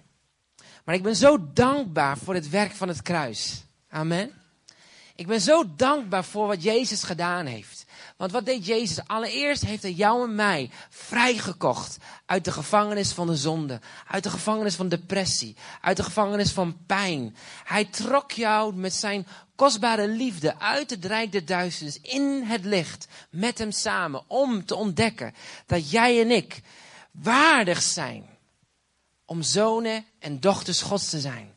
[0.83, 3.62] Maar ik ben zo dankbaar voor het werk van het kruis.
[3.93, 4.31] Amen.
[5.15, 7.85] Ik ben zo dankbaar voor wat Jezus gedaan heeft.
[8.17, 9.07] Want wat deed Jezus?
[9.07, 14.29] Allereerst heeft hij jou en mij vrijgekocht uit de gevangenis van de zonde, uit de
[14.29, 17.35] gevangenis van depressie, uit de gevangenis van pijn.
[17.63, 23.07] Hij trok jou met zijn kostbare liefde uit het rijk der duisternis in het licht
[23.29, 25.33] met hem samen om te ontdekken
[25.65, 26.61] dat jij en ik
[27.11, 28.25] waardig zijn
[29.25, 31.52] om zonen en dochters Gods te zijn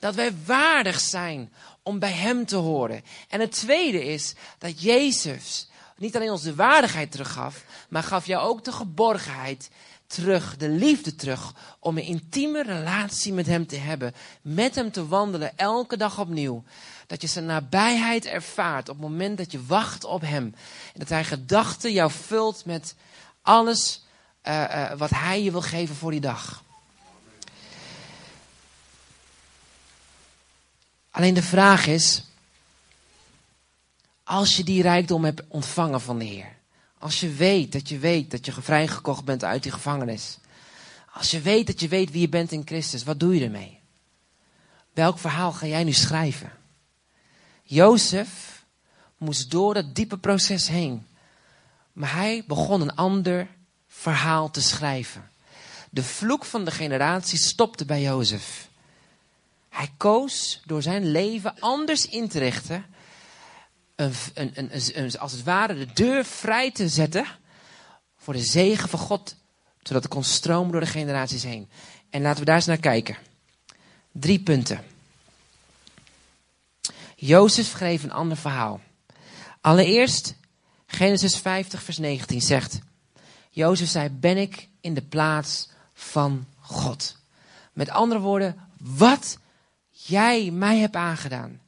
[0.00, 3.02] dat wij waardig zijn om bij Hem te horen.
[3.28, 8.48] En het tweede is dat Jezus niet alleen ons de waardigheid teruggaf, maar gaf jou
[8.48, 9.70] ook de geborgenheid
[10.06, 15.06] terug, de liefde terug, om een intieme relatie met Hem te hebben, met Hem te
[15.06, 16.64] wandelen, elke dag opnieuw.
[17.06, 20.54] Dat je zijn nabijheid ervaart op het moment dat je wacht op Hem.
[20.92, 22.94] En dat Hij gedachten jou vult met
[23.42, 24.04] alles
[24.48, 26.62] uh, wat Hij je wil geven voor die dag.
[31.10, 32.22] Alleen de vraag is,
[34.24, 36.56] als je die rijkdom hebt ontvangen van de Heer,
[36.98, 40.38] als je weet dat je weet dat je vrijgekocht bent uit die gevangenis,
[41.12, 43.80] als je weet dat je weet wie je bent in Christus, wat doe je ermee?
[44.92, 46.52] Welk verhaal ga jij nu schrijven?
[47.62, 48.64] Jozef
[49.18, 51.06] moest door dat diepe proces heen,
[51.92, 53.48] maar hij begon een ander
[53.88, 55.30] verhaal te schrijven.
[55.90, 58.69] De vloek van de generatie stopte bij Jozef.
[59.70, 62.84] Hij koos door zijn leven anders in te richten.
[63.94, 67.26] Een, een, een, als het ware de deur vrij te zetten.
[68.16, 69.36] Voor de zegen van God.
[69.82, 71.68] Zodat het kon stromen door de generaties heen.
[72.10, 73.16] En laten we daar eens naar kijken.
[74.12, 74.84] Drie punten.
[77.16, 78.80] Jozef schreef een ander verhaal.
[79.60, 80.34] Allereerst,
[80.86, 82.78] Genesis 50, vers 19 zegt:
[83.50, 87.16] Jozef zei: Ben ik in de plaats van God?
[87.72, 89.38] Met andere woorden, wat
[90.06, 91.60] jij mij hebt aangedaan,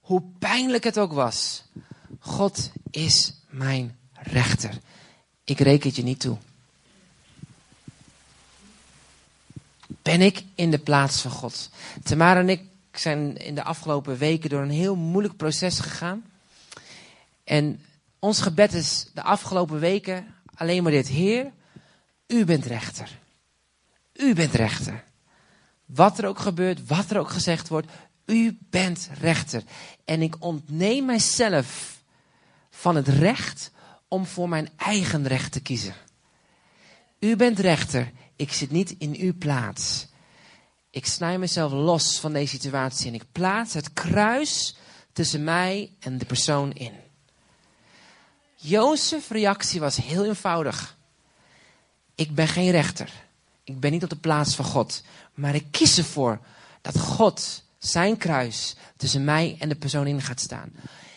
[0.00, 1.64] hoe pijnlijk het ook was,
[2.18, 4.78] God is mijn rechter.
[5.44, 6.38] Ik reken het je niet toe.
[10.02, 11.70] Ben ik in de plaats van God?
[12.02, 12.62] Tamara en ik
[12.92, 16.24] zijn in de afgelopen weken door een heel moeilijk proces gegaan.
[17.44, 17.80] En
[18.18, 21.08] ons gebed is de afgelopen weken alleen maar dit.
[21.08, 21.52] Heer,
[22.26, 23.18] u bent rechter.
[24.12, 25.04] U bent rechter.
[25.86, 27.86] Wat er ook gebeurt, wat er ook gezegd wordt,
[28.26, 29.62] u bent rechter.
[30.04, 32.02] En ik ontneem mijzelf
[32.70, 33.70] van het recht
[34.08, 35.94] om voor mijn eigen recht te kiezen.
[37.18, 38.12] U bent rechter.
[38.36, 40.06] Ik zit niet in uw plaats.
[40.90, 44.76] Ik snij mezelf los van deze situatie en ik plaats het kruis
[45.12, 46.92] tussen mij en de persoon in.
[48.54, 50.96] Jozef's reactie was heel eenvoudig.
[52.14, 53.25] Ik ben geen rechter.
[53.66, 55.02] Ik ben niet op de plaats van God.
[55.34, 56.40] Maar ik kies ervoor
[56.82, 60.72] dat God zijn kruis tussen mij en de persoon in gaat staan.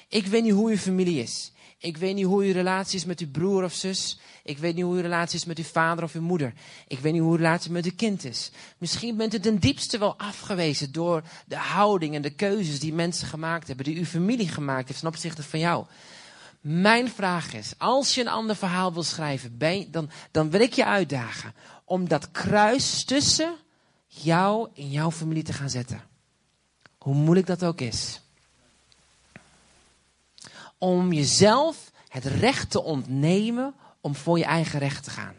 [0.08, 1.52] Ik weet niet hoe uw familie is.
[1.78, 4.20] Ik weet niet hoe uw relatie is met uw broer of zus.
[4.44, 6.54] Ik weet niet hoe uw relatie is met uw vader of uw moeder.
[6.88, 8.52] Ik weet niet hoe uw relatie met uw kind is.
[8.78, 13.28] Misschien bent u ten diepste wel afgewezen door de houding en de keuzes die mensen
[13.28, 15.86] gemaakt hebben, die uw familie gemaakt heeft ten opzichte van jou.
[16.60, 19.58] Mijn vraag is, als je een ander verhaal wil schrijven,
[19.92, 21.54] dan, dan wil ik je uitdagen
[21.86, 23.56] om dat kruis tussen
[24.08, 26.02] jou en jouw familie te gaan zetten.
[26.98, 28.22] Hoe moeilijk dat ook is.
[30.78, 35.36] Om jezelf het recht te ontnemen om voor je eigen recht te gaan.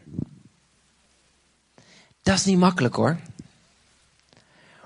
[2.21, 3.19] Dat is niet makkelijk hoor.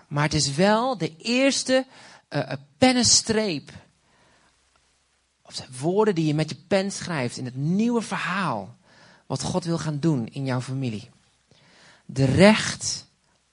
[0.07, 1.85] Maar het is wel de eerste
[2.29, 3.71] uh, pennenstreep.
[5.45, 8.77] Of de woorden die je met je pen schrijft in het nieuwe verhaal.
[9.25, 11.09] Wat God wil gaan doen in jouw familie.
[12.05, 13.07] De recht,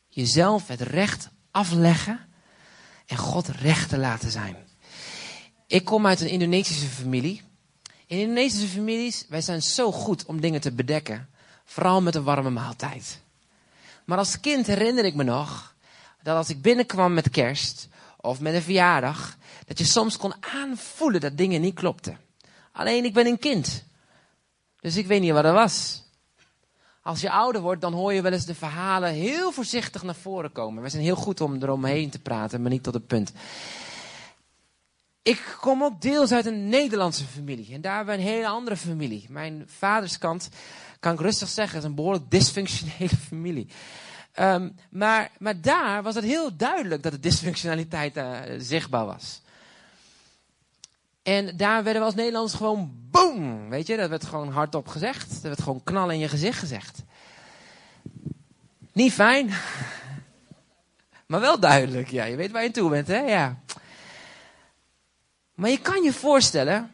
[0.09, 2.21] jezelf het recht afleggen
[3.07, 4.57] en God recht te laten zijn.
[5.67, 7.43] Ik kom uit een Indonesische familie.
[8.07, 11.29] In Indonesische families, wij zijn zo goed om dingen te bedekken.
[11.65, 13.21] Vooral met een warme maaltijd.
[14.05, 15.75] Maar als kind herinner ik me nog
[16.23, 19.37] dat als ik binnenkwam met kerst of met een verjaardag,
[19.73, 22.19] dat je soms kon aanvoelen dat dingen niet klopten.
[22.73, 23.85] Alleen ik ben een kind.
[24.81, 26.03] Dus ik weet niet wat er was.
[27.03, 30.53] Als je ouder wordt, dan hoor je wel eens de verhalen heel voorzichtig naar voren
[30.53, 30.83] komen.
[30.83, 33.33] We zijn heel goed om eromheen te praten, maar niet tot het punt.
[35.23, 37.75] Ik kom ook deels uit een Nederlandse familie.
[37.75, 39.27] En daar hebben we een hele andere familie.
[39.29, 40.49] Mijn vaderskant,
[41.01, 43.69] kan ik rustig zeggen, is een behoorlijk dysfunctionele familie.
[44.41, 49.42] Um, maar, maar daar was het heel duidelijk dat de dysfunctionaliteit uh, zichtbaar was.
[51.23, 55.33] En daar werden we als Nederlanders gewoon boom, weet je, dat werd gewoon hardop gezegd.
[55.33, 57.03] Dat werd gewoon knal in je gezicht gezegd.
[58.93, 59.51] Niet fijn,
[61.27, 62.09] maar wel duidelijk.
[62.11, 63.19] Ja, je weet waar je toe bent, hè?
[63.19, 63.59] Ja.
[65.55, 66.93] Maar je kan je voorstellen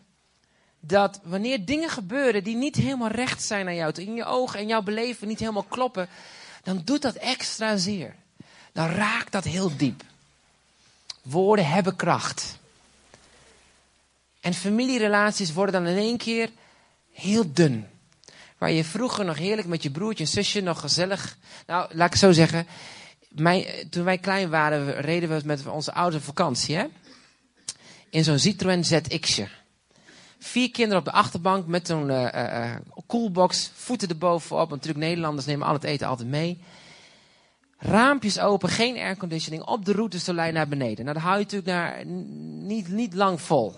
[0.80, 4.66] dat wanneer dingen gebeuren die niet helemaal recht zijn aan jou, in je ogen en
[4.66, 6.08] jouw beleven niet helemaal kloppen,
[6.62, 8.14] dan doet dat extra zeer.
[8.72, 10.02] Dan raakt dat heel diep.
[11.22, 12.58] Woorden hebben kracht.
[14.40, 16.50] En familierelaties worden dan in één keer
[17.12, 17.86] heel dun.
[18.58, 21.38] Waar je vroeger nog heerlijk met je broertje en zusje nog gezellig.
[21.66, 22.66] Nou, laat ik het zo zeggen.
[23.90, 26.76] toen wij klein waren, reden we met onze ouders vakantie.
[26.76, 26.86] Hè?
[28.10, 29.48] In zo'n Citroën ZX'je.
[30.38, 32.74] Vier kinderen op de achterbank met zo'n uh,
[33.06, 34.68] coolbox, voeten erbovenop.
[34.68, 36.62] Want natuurlijk Nederlanders nemen al het eten altijd mee.
[37.78, 41.04] Raampjes open, geen airconditioning, op de routesolijn naar beneden.
[41.04, 42.06] Nou, dan hou je natuurlijk naar,
[42.66, 43.74] niet, niet lang vol.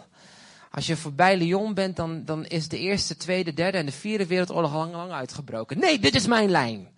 [0.71, 4.27] Als je voorbij Lyon bent, dan, dan is de eerste, tweede, derde en de vierde
[4.27, 5.79] wereldoorlog lang, lang uitgebroken.
[5.79, 6.89] Nee, dit is mijn lijn.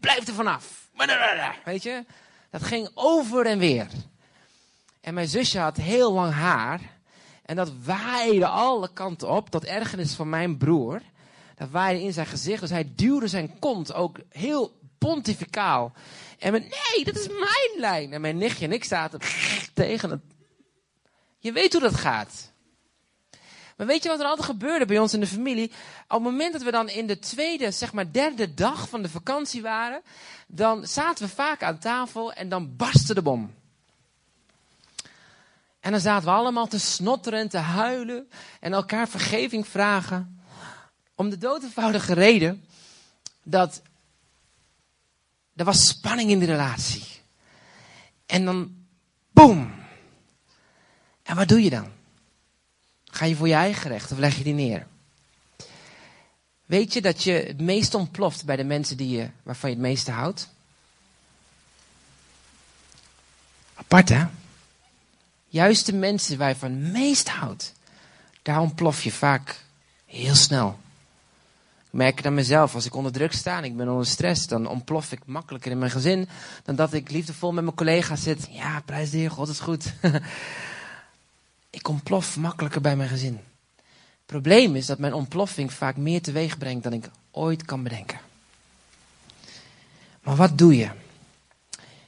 [0.00, 0.88] Blijf er vanaf.
[1.64, 2.04] Weet je?
[2.50, 3.86] Dat ging over en weer.
[5.00, 6.80] En mijn zusje had heel lang haar.
[7.42, 11.02] En dat waaide alle kanten op, tot ergernis van mijn broer.
[11.54, 15.92] Dat waaide in zijn gezicht, dus hij duwde zijn kont ook heel pontificaal.
[16.38, 18.12] En nee, dat is mijn lijn.
[18.12, 19.20] En mijn nichtje en ik zaten
[19.74, 20.20] tegen het.
[21.38, 22.54] Je weet hoe dat gaat.
[23.76, 25.70] Maar weet je wat er altijd gebeurde bij ons in de familie?
[26.08, 29.08] Op het moment dat we dan in de tweede, zeg maar derde dag van de
[29.08, 30.02] vakantie waren,
[30.46, 33.54] dan zaten we vaak aan tafel en dan barstte de bom.
[35.80, 38.28] En dan zaten we allemaal te snotteren en te huilen
[38.60, 40.42] en elkaar vergeving vragen.
[41.14, 42.64] Om de dood eenvoudige reden
[43.42, 43.82] dat
[45.56, 47.06] er was spanning in de relatie.
[48.26, 48.86] En dan,
[49.30, 49.74] boem.
[51.22, 51.95] En wat doe je dan?
[53.16, 54.86] Ga je voor je eigen recht of leg je die neer?
[56.66, 59.84] Weet je dat je het meest ontploft bij de mensen die je, waarvan je het
[59.84, 60.48] meeste houdt?
[63.74, 64.24] Apart hè?
[65.48, 67.72] Juist de mensen waar je van het meest houdt,
[68.42, 69.64] daar ontplof je vaak
[70.06, 70.78] heel snel.
[71.84, 72.74] Ik merk het aan mezelf.
[72.74, 75.78] Als ik onder druk sta en ik ben onder stress, dan ontplof ik makkelijker in
[75.78, 76.28] mijn gezin
[76.64, 78.48] dan dat ik liefdevol met mijn collega's zit.
[78.50, 79.92] Ja, prijs de Heer, God is goed.
[81.76, 83.40] ik ontplof makkelijker bij mijn gezin.
[83.76, 88.20] Het probleem is dat mijn ontploffing vaak meer teweeg brengt dan ik ooit kan bedenken.
[90.22, 90.90] Maar wat doe je?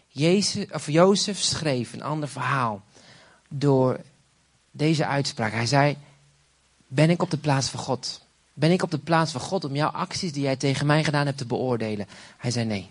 [0.09, 2.83] Jezus, of Jozef schreef een ander verhaal
[3.49, 4.01] door
[4.71, 5.53] deze uitspraak.
[5.53, 5.97] Hij zei:
[6.87, 8.21] Ben ik op de plaats van God?
[8.53, 11.27] Ben ik op de plaats van God om jouw acties die jij tegen mij gedaan
[11.27, 12.07] hebt te beoordelen?
[12.37, 12.91] Hij zei: Nee.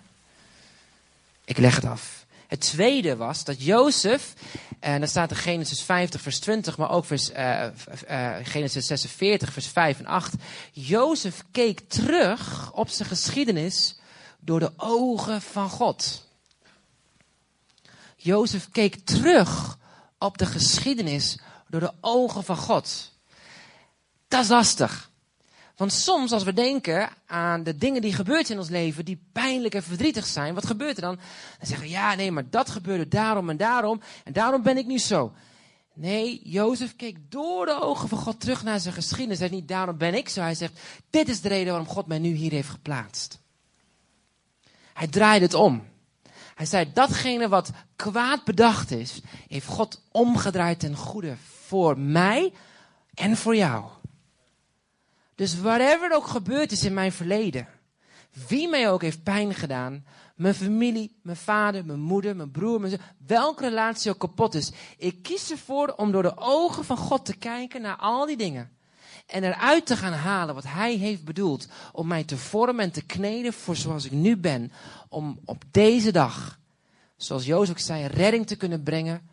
[1.45, 2.16] Ik leg het af.
[2.47, 4.33] Het tweede was dat Jozef,
[4.79, 7.65] en dat staat in Genesis 50, vers 20, maar ook vers, uh,
[8.09, 10.33] uh, Genesis 46, vers 5 en 8.
[10.71, 13.99] Jozef keek terug op zijn geschiedenis
[14.39, 16.25] door de ogen van God.
[18.15, 19.77] Jozef keek terug
[20.17, 23.11] op de geschiedenis door de ogen van God.
[24.27, 25.09] Dat is lastig.
[25.78, 29.73] Want soms als we denken aan de dingen die gebeurd in ons leven, die pijnlijk
[29.75, 31.15] en verdrietig zijn, wat gebeurt er dan?
[31.57, 34.86] Dan zeggen we, ja nee, maar dat gebeurde daarom en daarom, en daarom ben ik
[34.86, 35.34] nu zo.
[35.93, 39.39] Nee, Jozef keek door de ogen van God terug naar zijn geschiedenis.
[39.39, 40.41] Hij zegt niet, daarom ben ik zo.
[40.41, 43.39] Hij zegt, dit is de reden waarom God mij nu hier heeft geplaatst.
[44.93, 45.84] Hij draaide het om.
[46.55, 52.53] Hij zei, datgene wat kwaad bedacht is, heeft God omgedraaid ten goede voor mij
[53.13, 53.84] en voor jou.
[55.38, 57.67] Dus whatever er ook gebeurd is in mijn verleden,
[58.47, 62.99] wie mij ook heeft pijn gedaan, mijn familie, mijn vader, mijn moeder, mijn broer, mijn
[63.27, 67.35] welke relatie ook kapot is, ik kies ervoor om door de ogen van God te
[67.35, 68.71] kijken naar al die dingen.
[69.25, 73.05] En eruit te gaan halen wat Hij heeft bedoeld om mij te vormen en te
[73.05, 74.71] kneden voor zoals ik nu ben.
[75.09, 76.59] Om op deze dag,
[77.15, 79.29] zoals Jozef zei, redding te kunnen brengen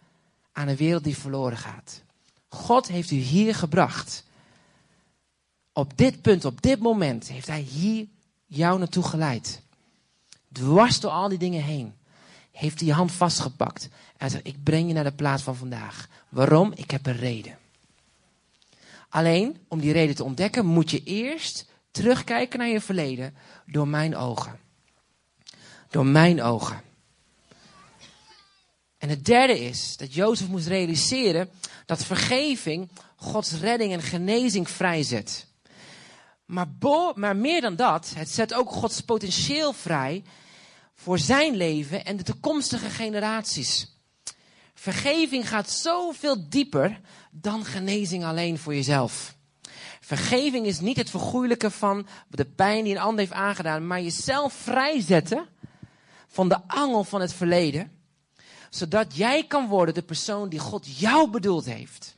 [0.52, 2.02] aan een wereld die verloren gaat.
[2.48, 4.24] God heeft u hier gebracht.
[5.76, 8.06] Op dit punt, op dit moment, heeft Hij hier
[8.46, 9.62] jou naartoe geleid.
[10.52, 11.94] Dwars door al die dingen heen.
[12.50, 13.88] Heeft hij je hand vastgepakt.
[14.16, 16.08] En zegt, ik breng je naar de plaats van vandaag.
[16.28, 16.72] Waarom?
[16.74, 17.58] Ik heb een reden.
[19.08, 23.34] Alleen, om die reden te ontdekken, moet je eerst terugkijken naar je verleden
[23.66, 24.58] door mijn ogen.
[25.90, 26.82] Door mijn ogen.
[28.98, 31.50] En het derde is dat Jozef moest realiseren
[31.86, 35.46] dat vergeving Gods redding en genezing vrijzet.
[36.47, 36.68] Maar,
[37.14, 40.24] maar meer dan dat, het zet ook Gods potentieel vrij
[40.95, 43.99] voor zijn leven en de toekomstige generaties.
[44.74, 49.36] Vergeving gaat zoveel dieper dan genezing alleen voor jezelf.
[50.01, 54.53] Vergeving is niet het vergoeilijken van de pijn die een ander heeft aangedaan, maar jezelf
[54.53, 55.49] vrijzetten
[56.26, 57.92] van de angel van het verleden,
[58.70, 62.16] zodat jij kan worden de persoon die God jou bedoeld heeft.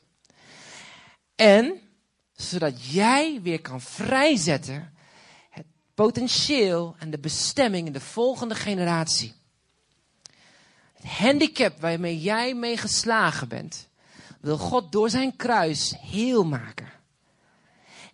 [1.35, 1.81] En
[2.37, 4.93] zodat jij weer kan vrijzetten
[5.49, 9.33] het potentieel en de bestemming in de volgende generatie.
[10.93, 13.87] Het handicap waarmee jij mee geslagen bent,
[14.41, 16.91] wil God door zijn kruis heel maken.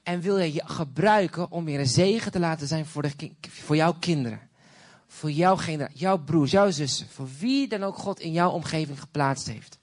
[0.04, 3.94] En wil je gebruiken om weer een zegen te laten zijn voor, de, voor jouw
[3.94, 4.50] kinderen.
[5.08, 5.58] Voor jouw
[5.94, 7.08] jouw broers, jouw zussen.
[7.10, 9.80] Voor wie dan ook God in jouw omgeving geplaatst heeft.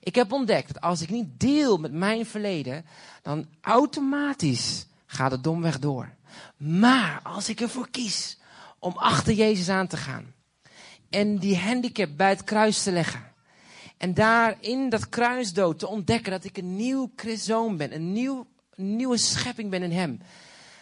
[0.00, 2.84] Ik heb ontdekt dat als ik niet deel met mijn verleden,
[3.22, 6.14] dan automatisch gaat het domweg door.
[6.56, 8.38] Maar als ik ervoor kies
[8.78, 10.34] om achter Jezus aan te gaan
[11.10, 13.26] en die handicap bij het kruis te leggen.
[13.96, 18.46] En daar in dat kruisdood te ontdekken dat ik een nieuw zoon ben, een, nieuw,
[18.74, 20.20] nieuwe schepping ben in Hem.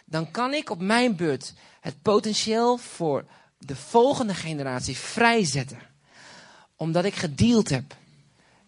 [0.04, 3.24] Dan kan ik op mijn beurt het potentieel voor
[3.58, 5.78] de volgende generatie vrijzetten.
[6.76, 7.96] Omdat ik gedeeld heb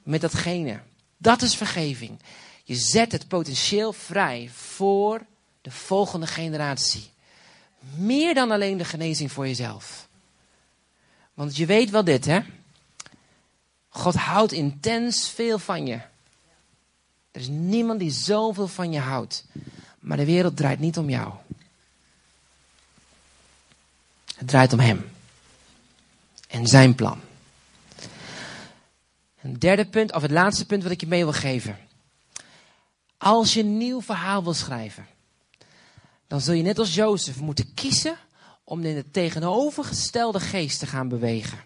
[0.08, 0.80] met datgene.
[1.16, 2.18] Dat is vergeving.
[2.64, 5.26] Je zet het potentieel vrij voor
[5.60, 7.10] de volgende generatie.
[7.96, 10.08] Meer dan alleen de genezing voor jezelf.
[11.34, 12.40] Want je weet wel dit, hè?
[13.88, 16.00] God houdt intens veel van je.
[17.30, 19.44] Er is niemand die zoveel van je houdt.
[19.98, 21.32] Maar de wereld draait niet om jou.
[24.36, 25.10] Het draait om Hem.
[26.48, 27.20] En zijn plan.
[29.48, 31.78] Een derde punt, of het laatste punt wat ik je mee wil geven.
[33.18, 35.06] Als je een nieuw verhaal wil schrijven,
[36.26, 38.16] dan zul je net als Jozef moeten kiezen
[38.64, 41.58] om in de tegenovergestelde geest te gaan bewegen.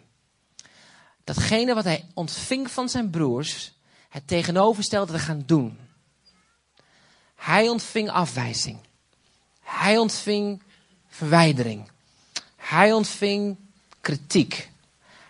[1.25, 3.73] Datgene wat hij ontving van zijn broers,
[4.09, 5.79] het tegenovergestelde te gaan doen.
[7.35, 8.79] Hij ontving afwijzing.
[9.61, 10.63] Hij ontving
[11.09, 11.89] verwijdering.
[12.57, 13.57] Hij ontving
[14.01, 14.71] kritiek.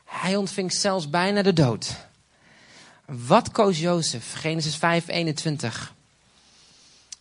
[0.05, 2.11] Hij ontving zelfs bijna de dood.
[3.19, 4.33] Wat koos Jozef?
[4.35, 5.95] Genesis 5, 21.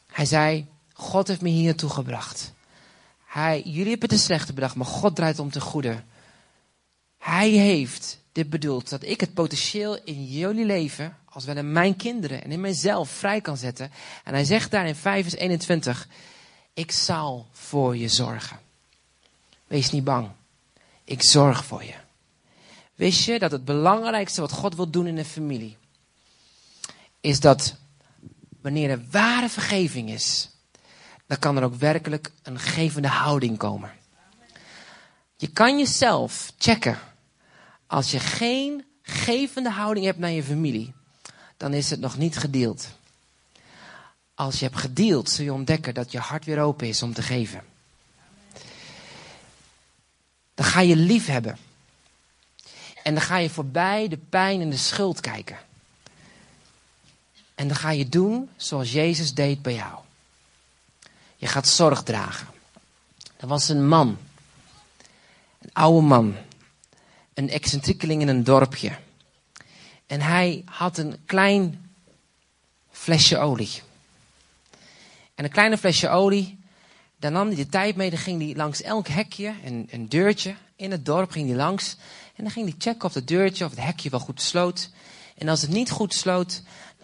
[0.08, 2.54] Hij zei, God heeft me hier naartoe gebracht.
[3.26, 6.04] Hij, jullie hebben het slechte bedacht, maar God draait om te goede.
[7.18, 11.96] Hij heeft dit bedoeld dat ik het potentieel in jullie leven, als wel in mijn
[11.96, 13.92] kinderen en in mijzelf, vrij kan zetten.
[14.24, 16.08] En hij zegt daar in 5 vers 21,
[16.74, 18.60] ik zal voor je zorgen.
[19.68, 20.30] Wees niet bang.
[21.04, 21.96] Ik zorg voor je.
[22.96, 25.78] Wist je dat het belangrijkste wat God wil doen in een familie,
[27.22, 27.76] is dat
[28.62, 30.50] wanneer er ware vergeving is,
[31.28, 33.92] dan kan er ook werkelijk een gevende houding komen.
[35.36, 37.00] Je kan jezelf checken.
[37.88, 40.94] Als je geen gevende houding hebt naar je familie,
[41.58, 42.88] dan is het nog niet gedeeld.
[44.34, 47.22] Als je hebt gedeeld, zul je ontdekken dat je hart weer open is om te
[47.22, 47.64] geven.
[50.54, 51.58] Dan ga je lief hebben.
[53.04, 55.58] En dan ga je voorbij de pijn en de schuld kijken.
[57.62, 60.00] En dan ga je doen zoals Jezus deed bij jou.
[61.36, 62.48] Je gaat zorg dragen.
[63.38, 64.18] Er was een man.
[65.62, 66.36] Een oude man.
[67.34, 68.92] Een excentriekeling in een dorpje.
[70.08, 71.92] En hij had een klein
[72.92, 73.82] flesje olie.
[75.36, 76.60] En een kleine flesje olie,
[77.18, 78.10] daar nam hij de tijd mee.
[78.10, 81.98] Dan ging hij langs elk hekje, een, een deurtje in het dorp, ging hij langs.
[82.36, 84.90] En dan ging hij checken of het deurtje of het hekje wel goed sloot.
[85.42, 86.62] En als het niet goed sloot,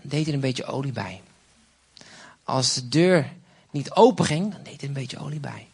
[0.09, 1.21] deed er een beetje olie bij.
[2.43, 3.33] Als de deur
[3.71, 5.67] niet open ging, dan deed hij een beetje olie bij.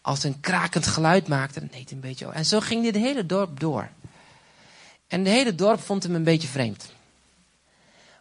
[0.00, 2.38] Als het een krakend geluid maakte, dan deed hij een beetje olie.
[2.38, 3.88] En zo ging de hele dorp door.
[5.06, 6.88] En de hele dorp vond hem een beetje vreemd.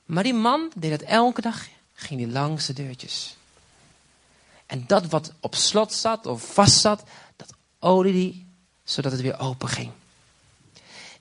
[0.06, 3.36] Maar die man deed dat elke dag, ging hij langs de deurtjes.
[4.66, 7.04] En dat wat op slot zat of vast zat,
[7.36, 8.46] dat olie hij,
[8.84, 9.92] zodat het weer open ging.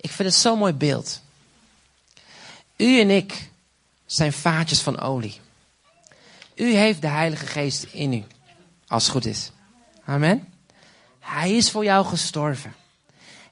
[0.00, 1.20] Ik vind het zo'n mooi beeld.
[2.76, 3.50] U en ik
[4.09, 5.40] zijn vaatjes van olie.
[6.54, 8.24] U heeft de Heilige Geest in u,
[8.86, 9.50] als het goed is.
[10.04, 10.52] Amen.
[11.18, 12.74] Hij is voor jou gestorven.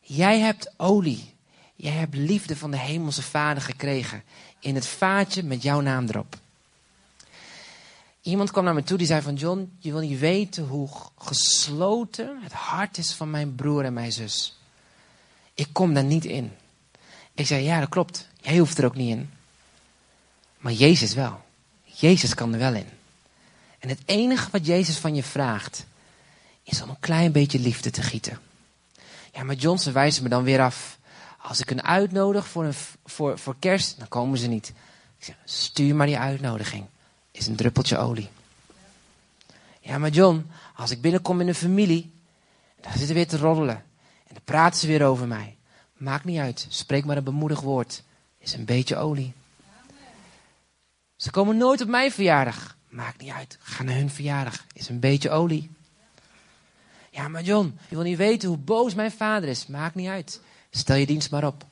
[0.01, 1.35] Jij hebt olie.
[1.75, 4.23] Jij hebt liefde van de Hemelse Vader gekregen.
[4.61, 6.39] In het vaatje met jouw naam erop.
[8.23, 10.89] Iemand kwam naar me toe die zei van John, je wil niet weten hoe
[11.19, 14.59] gesloten het hart is van mijn broer en mijn zus.
[15.55, 16.53] Ik kom daar niet in.
[17.35, 18.29] Ik zei, ja dat klopt.
[18.41, 19.31] Jij hoeft er ook niet in.
[20.67, 21.41] Maar Jezus wel.
[21.85, 22.87] Jezus kan er wel in.
[23.79, 25.87] En het enige wat Jezus van je vraagt,
[26.63, 28.41] is om een klein beetje liefde te gieten.
[29.33, 30.99] Ja, maar John, ze wijzen me dan weer af.
[31.39, 34.69] Als ik een uitnodig voor, een, voor, voor kerst, dan komen ze niet.
[35.19, 36.85] Ik zeg, stuur maar die uitnodiging.
[37.31, 38.29] Is een druppeltje olie.
[39.81, 42.13] Ja, maar John, als ik binnenkom in een familie,
[42.81, 43.77] dan zitten weer te roddelen.
[44.27, 45.57] En dan praten ze weer over mij.
[45.97, 46.67] Maakt niet uit.
[46.69, 48.03] Spreek maar een bemoedig woord.
[48.39, 49.35] Is een beetje olie.
[51.17, 52.77] Ze komen nooit op mijn verjaardag.
[52.89, 53.59] Maakt niet uit.
[53.61, 54.65] Ga naar hun verjaardag.
[54.73, 55.71] Is een beetje olie.
[57.11, 59.67] Ja, maar John, je wil niet weten hoe boos mijn vader is.
[59.67, 60.41] Maakt niet uit.
[60.71, 61.65] Stel je dienst maar op.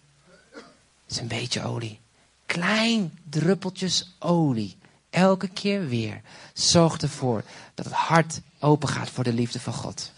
[1.08, 2.00] Is een beetje olie.
[2.46, 4.76] Klein druppeltjes olie.
[5.10, 6.20] Elke keer weer.
[6.52, 10.12] Zorg ervoor dat het hart open gaat voor de liefde van God.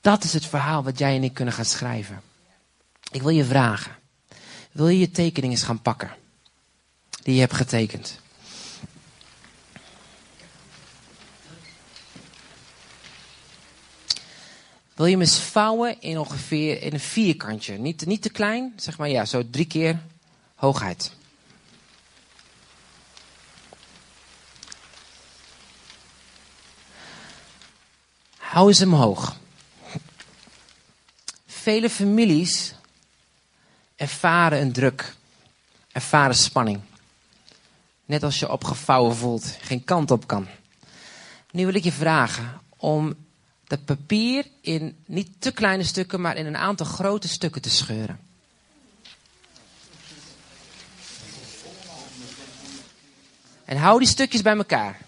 [0.00, 2.20] Dat is het verhaal wat jij en ik kunnen gaan schrijven.
[3.10, 3.96] Ik wil je vragen.
[4.72, 6.10] Wil je je tekeningen eens gaan pakken?
[7.26, 8.20] Die je hebt getekend.
[14.94, 17.78] Wil je hem eens vouwen in ongeveer in een vierkantje.
[17.78, 20.00] Niet, niet te klein, zeg maar ja, zo drie keer
[20.54, 21.12] hoogheid.
[28.36, 29.36] Hou eens hem hoog.
[31.46, 32.74] Vele families
[33.96, 35.14] ervaren een druk,
[35.92, 36.80] ervaren spanning.
[38.06, 40.46] Net als je opgevouwen voelt, geen kant op kan.
[41.50, 43.14] Nu wil ik je vragen om
[43.64, 48.20] dat papier in niet te kleine stukken, maar in een aantal grote stukken te scheuren.
[53.64, 54.98] En hou die stukjes bij elkaar.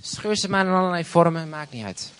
[0.00, 2.12] Scheur ze maar in allerlei vormen, maakt niet uit.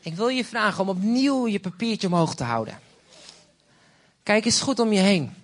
[0.00, 2.78] Ik wil je vragen om opnieuw je papiertje omhoog te houden.
[4.22, 5.34] Kijk eens goed om je heen.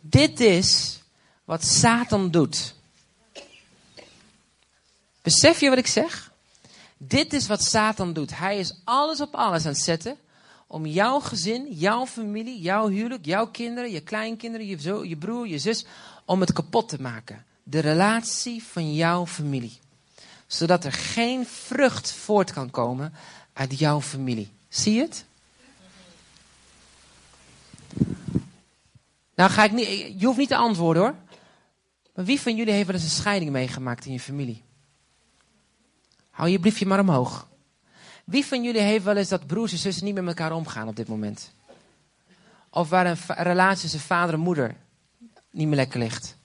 [0.00, 1.00] Dit is
[1.44, 2.74] wat Satan doet.
[5.22, 6.32] Besef je wat ik zeg?
[6.96, 8.38] Dit is wat Satan doet.
[8.38, 10.16] Hij is alles op alles aan het zetten
[10.66, 15.46] om jouw gezin, jouw familie, jouw huwelijk, jouw kinderen, je kleinkinderen, je, zo, je broer,
[15.48, 15.84] je zus,
[16.24, 17.44] om het kapot te maken.
[17.62, 19.78] De relatie van jouw familie.
[20.46, 23.12] Zodat er geen vrucht voort kan komen
[23.52, 24.50] uit jouw familie.
[24.68, 25.24] Zie je het?
[29.34, 29.88] Nou ga ik niet,
[30.20, 31.14] je hoeft niet te antwoorden hoor.
[32.14, 34.62] Maar wie van jullie heeft wel eens een scheiding meegemaakt in je familie?
[36.30, 37.48] Hou je briefje maar omhoog.
[38.24, 40.96] Wie van jullie heeft wel eens dat broers en zussen niet met elkaar omgaan op
[40.96, 41.50] dit moment?
[42.70, 44.76] Of waar een, relatie tussen vader en moeder
[45.50, 46.36] niet meer lekker ligt?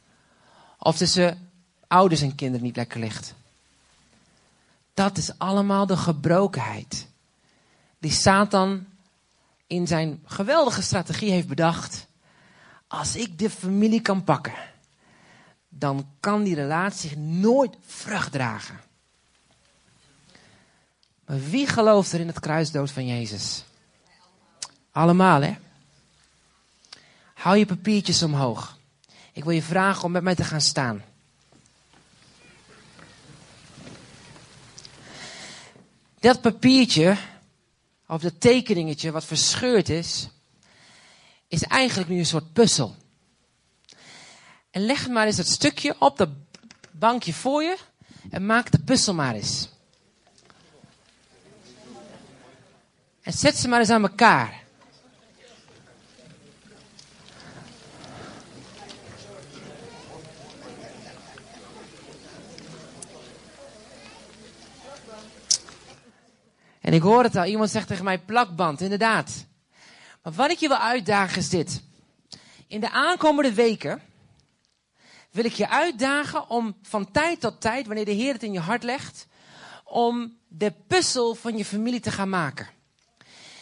[0.80, 1.52] Of tussen
[1.88, 3.34] ouders en kinderen niet lekker ligt?
[4.94, 7.08] Dat is allemaal de gebrokenheid.
[8.00, 8.86] Die Satan
[9.74, 12.08] in zijn geweldige strategie heeft bedacht.
[12.88, 14.54] Als ik de familie kan pakken,
[15.70, 18.80] dan kan die relatie nooit vrucht dragen.
[21.26, 23.64] Maar wie gelooft er in het kruisdood van Jezus?
[24.92, 25.56] Allemaal, hè?
[27.34, 28.78] Hou je papiertjes omhoog.
[29.34, 31.04] Ik wil je vragen om met mij te gaan staan.
[36.20, 37.18] Dat papiertje,
[38.14, 40.28] of dat tekeningetje wat verscheurd is,
[41.48, 42.96] is eigenlijk nu een soort puzzel.
[44.72, 46.30] En leg maar eens dat stukje op dat
[46.92, 47.78] bankje voor je
[48.30, 49.70] en maak de puzzel maar eens.
[53.22, 54.63] En zet ze maar eens aan elkaar.
[66.84, 69.46] En ik hoor het al, iemand zegt tegen mij plakband, inderdaad.
[70.24, 71.84] Maar wat ik je wil uitdagen is dit.
[72.68, 74.02] In de aankomende weken
[75.32, 78.60] wil ik je uitdagen om van tijd tot tijd, wanneer de Heer het in je
[78.60, 79.28] hart legt,
[79.84, 82.68] om de puzzel van je familie te gaan maken.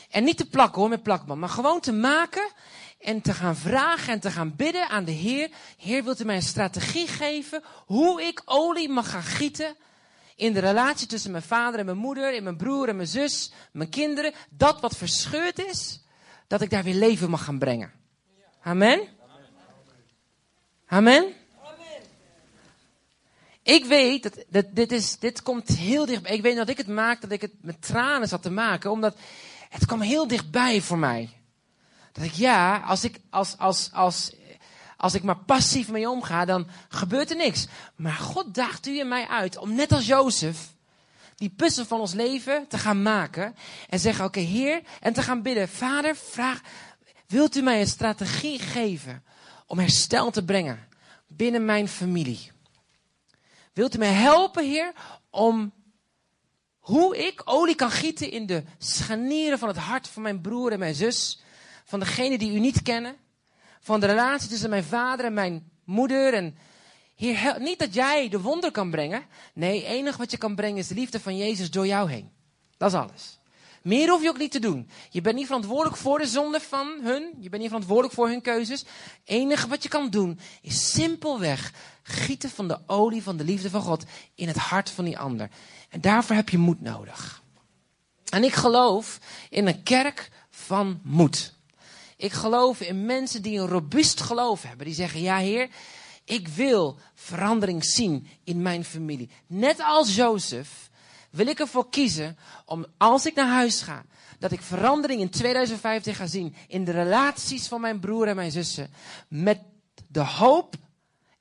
[0.09, 2.51] En niet te plakken hoor met plakband, maar gewoon te maken
[2.99, 5.49] en te gaan vragen en te gaan bidden aan de Heer.
[5.77, 9.75] Heer, wilt u mij een strategie geven hoe ik olie mag gaan gieten
[10.41, 13.51] in de relatie tussen mijn vader en mijn moeder, in mijn broer en mijn zus,
[13.71, 14.33] mijn kinderen.
[14.49, 16.03] Dat wat verscheurd is,
[16.47, 17.91] dat ik daar weer leven mag gaan brengen.
[18.61, 19.07] Amen?
[20.85, 21.33] Amen?
[23.63, 26.35] Ik weet dat, dit, is, dit komt heel dichtbij.
[26.35, 29.17] Ik weet dat ik het maak, dat ik het met tranen zat te maken, omdat
[29.69, 31.29] het kwam heel dichtbij voor mij.
[32.11, 34.31] Dat ik, ja, als ik, als, als, als,
[35.01, 37.67] als ik maar passief mee omga, dan gebeurt er niks.
[37.95, 40.73] Maar God daagt u en mij uit om net als Jozef,
[41.35, 43.55] die puzzel van ons leven te gaan maken.
[43.89, 45.69] En zeggen, oké Heer, en te gaan bidden.
[45.69, 46.61] Vader, vraag,
[47.27, 49.23] wilt u mij een strategie geven
[49.65, 50.87] om herstel te brengen
[51.27, 52.51] binnen mijn familie?
[53.73, 54.93] Wilt u mij helpen, Heer,
[55.29, 55.73] om
[56.79, 60.79] hoe ik olie kan gieten in de scharnieren van het hart van mijn broer en
[60.79, 61.41] mijn zus.
[61.85, 63.15] Van degene die u niet kennen.
[63.83, 66.33] Van de relatie tussen mijn vader en mijn moeder.
[66.33, 66.57] En
[67.15, 69.23] Heer, niet dat jij de wonder kan brengen.
[69.53, 72.31] Nee, enig wat je kan brengen is de liefde van Jezus door jou heen.
[72.77, 73.39] Dat is alles.
[73.81, 74.89] Meer hoef je ook niet te doen.
[75.09, 77.33] Je bent niet verantwoordelijk voor de zonde van hun.
[77.39, 78.85] Je bent niet verantwoordelijk voor hun keuzes.
[79.23, 81.73] Enige wat je kan doen is simpelweg
[82.03, 84.03] gieten van de olie van de liefde van God
[84.35, 85.49] in het hart van die ander.
[85.89, 87.43] En daarvoor heb je moed nodig.
[88.29, 89.19] En ik geloof
[89.49, 91.53] in een kerk van moed.
[92.21, 94.85] Ik geloof in mensen die een robuust geloof hebben.
[94.85, 95.69] Die zeggen, ja heer,
[96.25, 99.29] ik wil verandering zien in mijn familie.
[99.47, 100.89] Net als Jozef
[101.29, 104.05] wil ik ervoor kiezen om als ik naar huis ga,
[104.39, 108.51] dat ik verandering in 2015 ga zien in de relaties van mijn broer en mijn
[108.51, 108.93] zussen.
[109.27, 109.59] Met
[110.07, 110.75] de hoop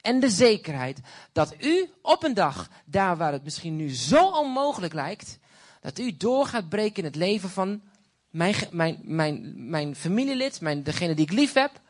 [0.01, 1.01] en de zekerheid
[1.33, 5.39] dat u op een dag, daar waar het misschien nu zo onmogelijk lijkt,
[5.81, 7.83] dat u door gaat breken in het leven van
[8.31, 11.81] mijn, mijn, mijn, mijn familielid, mijn, degene die ik lief heb.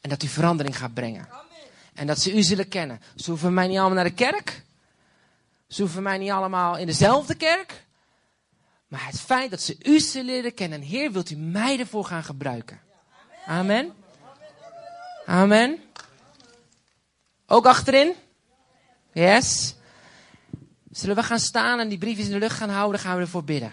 [0.00, 1.28] En dat u verandering gaat brengen.
[1.94, 3.00] En dat ze u zullen kennen.
[3.16, 4.62] Ze hoeven mij niet allemaal naar de kerk.
[5.68, 7.86] Ze hoeven mij niet allemaal in dezelfde kerk.
[8.88, 10.80] Maar het feit dat ze u zullen leren kennen.
[10.80, 12.80] En Heer, wilt u mij ervoor gaan gebruiken.
[13.46, 13.92] Amen.
[15.26, 15.78] Amen.
[17.46, 18.14] Ook achterin?
[19.12, 19.74] Yes.
[20.90, 23.00] Zullen we gaan staan en die briefjes in de lucht gaan houden?
[23.00, 23.72] Gaan we ervoor bidden.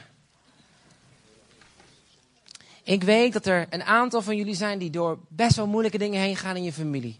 [2.85, 6.21] Ik weet dat er een aantal van jullie zijn die door best wel moeilijke dingen
[6.21, 7.19] heen gaan in je familie.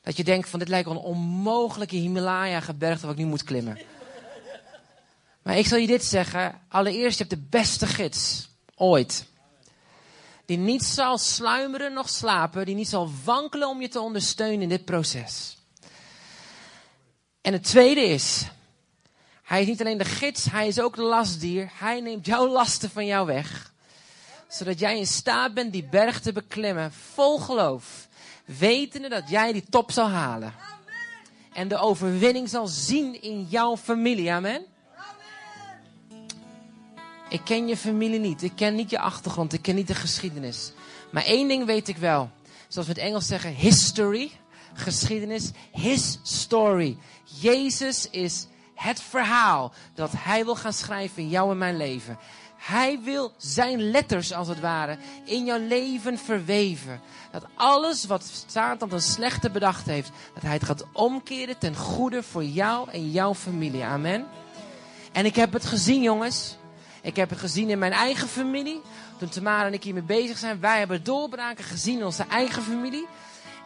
[0.00, 3.78] Dat je denkt van dit lijkt wel een onmogelijke Himalaya-gebergte wat ik nu moet klimmen.
[5.42, 6.60] Maar ik zal je dit zeggen.
[6.68, 9.26] Allereerst, je hebt de beste gids ooit.
[10.44, 12.66] Die niet zal sluimeren noch slapen.
[12.66, 15.56] Die niet zal wankelen om je te ondersteunen in dit proces.
[17.40, 18.46] En het tweede is,
[19.42, 21.70] hij is niet alleen de gids, hij is ook de lastdier.
[21.74, 23.71] Hij neemt jouw lasten van jou weg.
[24.52, 28.08] Zodat jij in staat bent die berg te beklimmen, vol geloof.
[28.44, 30.54] Wetende dat jij die top zal halen.
[31.52, 34.32] En de overwinning zal zien in jouw familie.
[34.32, 34.64] Amen.
[37.28, 38.42] Ik ken je familie niet.
[38.42, 39.52] Ik ken niet je achtergrond.
[39.52, 40.72] Ik ken niet de geschiedenis.
[41.10, 42.30] Maar één ding weet ik wel.
[42.68, 44.30] zoals we het Engels zeggen, history,
[44.74, 46.98] geschiedenis, his story.
[47.40, 52.18] Jezus is het verhaal dat hij wil gaan schrijven in jou en mijn leven.
[52.62, 57.00] Hij wil zijn letters, als het ware, in jouw leven verweven.
[57.30, 62.22] Dat alles wat Satan een slechte bedacht heeft, dat hij het gaat omkeren ten goede
[62.22, 63.84] voor jou en jouw familie.
[63.84, 64.26] Amen.
[65.12, 66.56] En ik heb het gezien, jongens.
[67.00, 68.80] Ik heb het gezien in mijn eigen familie.
[69.18, 73.06] Toen Tamara en ik hiermee bezig zijn, wij hebben doorbraken gezien in onze eigen familie.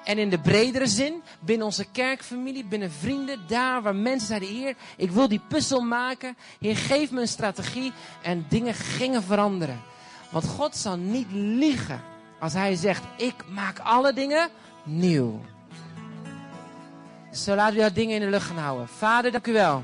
[0.07, 4.75] En in de bredere zin, binnen onze kerkfamilie, binnen vrienden, daar waar mensen zeiden, Heer,
[4.97, 6.37] ik wil die puzzel maken.
[6.61, 7.93] Heer, geef me een strategie.
[8.23, 9.83] En dingen gingen veranderen.
[10.31, 12.03] Want God zal niet liegen
[12.41, 14.49] als Hij zegt, ik maak alle dingen
[14.85, 15.41] nieuw.
[17.33, 18.89] Zo laten we dat dingen in de lucht gaan houden.
[18.89, 19.83] Vader, dank u wel.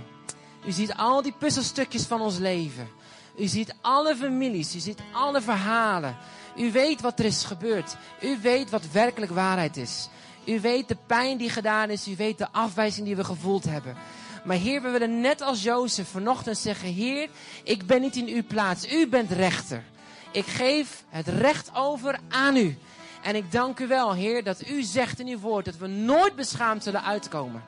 [0.67, 2.89] U ziet al die puzzelstukjes van ons leven.
[3.39, 6.17] U ziet alle families, u ziet alle verhalen.
[6.57, 7.97] U weet wat er is gebeurd.
[8.21, 10.09] U weet wat werkelijk waarheid is.
[10.45, 12.09] U weet de pijn die gedaan is.
[12.09, 13.97] U weet de afwijzing die we gevoeld hebben.
[14.45, 17.29] Maar Heer, we willen net als Jozef vanochtend zeggen: Heer,
[17.65, 18.93] ik ben niet in uw plaats.
[18.93, 19.85] U bent rechter.
[20.33, 22.79] Ik geef het recht over aan u.
[23.23, 26.35] En ik dank u wel, Heer, dat u zegt in uw woord dat we nooit
[26.37, 27.63] beschaamd zullen uitkomen.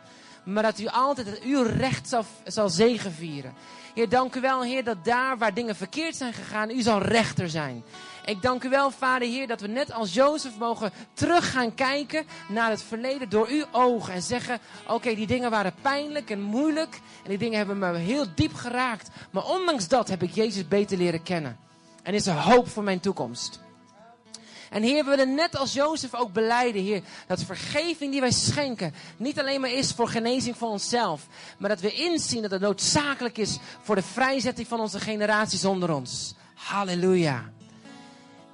[0.44, 3.54] Maar dat u altijd uw recht zal, zal zegenvieren.
[3.94, 7.48] Heer, dank u wel, Heer, dat daar waar dingen verkeerd zijn gegaan, u zal rechter
[7.48, 7.84] zijn.
[8.24, 12.26] Ik dank u wel, Vader Heer, dat we net als Jozef mogen terug gaan kijken
[12.48, 14.14] naar het verleden door uw ogen.
[14.14, 14.58] En zeggen,
[14.88, 17.00] oké, die dingen waren pijnlijk en moeilijk.
[17.22, 19.08] En die dingen hebben me heel diep geraakt.
[19.30, 21.58] Maar ondanks dat heb ik Jezus beter leren kennen.
[22.02, 23.62] En is er hoop voor mijn toekomst.
[24.70, 28.94] En Heer, we willen net als Jozef ook beleiden, Heer, dat vergeving die wij schenken
[29.16, 31.26] niet alleen maar is voor genezing van onszelf,
[31.58, 35.94] maar dat we inzien dat het noodzakelijk is voor de vrijzetting van onze generaties onder
[35.94, 36.34] ons.
[36.54, 37.53] Halleluja.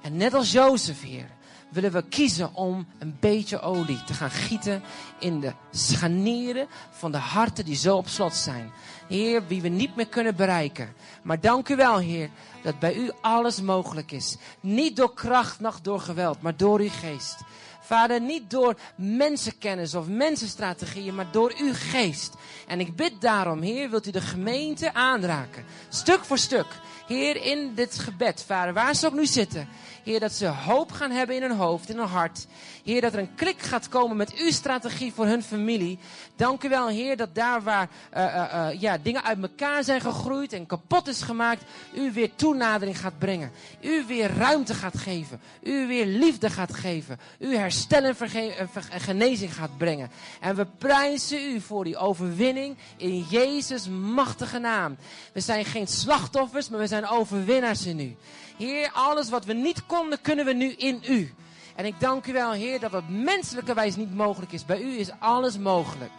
[0.01, 1.29] En net als Jozef, Heer,
[1.69, 4.83] willen we kiezen om een beetje olie te gaan gieten
[5.19, 8.71] in de scharnieren van de harten die zo op slot zijn.
[9.07, 10.93] Heer, wie we niet meer kunnen bereiken.
[11.21, 12.29] Maar dank u wel, Heer,
[12.63, 14.37] dat bij u alles mogelijk is.
[14.59, 17.37] Niet door kracht, noch door geweld, maar door uw geest.
[17.81, 22.33] Vader, niet door mensenkennis of mensenstrategieën, maar door uw geest.
[22.67, 25.65] En ik bid daarom, Heer, wilt u de gemeente aanraken.
[25.89, 26.67] Stuk voor stuk.
[27.11, 29.67] Heer, in dit gebed, Vader, waar ze ook nu zitten.
[30.03, 32.47] Heer, dat ze hoop gaan hebben in hun hoofd, in hun hart.
[32.83, 35.99] Heer, dat er een klik gaat komen met uw strategie voor hun familie.
[36.35, 40.01] Dank u wel, Heer, dat daar waar uh, uh, uh, ja, dingen uit elkaar zijn
[40.01, 43.51] gegroeid en kapot is gemaakt, u weer toenadering gaat brengen.
[43.81, 45.41] U weer ruimte gaat geven.
[45.63, 47.19] U weer liefde gaat geven.
[47.39, 50.11] U herstel en genezing gaat brengen.
[50.39, 54.97] En we prijzen u voor die overwinning in Jezus' machtige naam.
[55.33, 58.15] We zijn geen slachtoffers, maar we zijn overwinnaars in u.
[58.57, 61.33] Heer, alles wat we niet konden, kunnen we nu in u.
[61.75, 64.65] En ik dank u wel, Heer, dat wat menselijke wijze niet mogelijk is.
[64.65, 66.11] Bij u is alles mogelijk.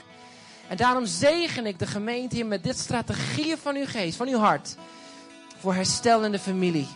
[0.69, 4.39] En daarom zegen ik de gemeente hier met dit strategieën van uw geest, van uw
[4.39, 4.77] hart.
[5.59, 6.89] Voor herstel in de familie.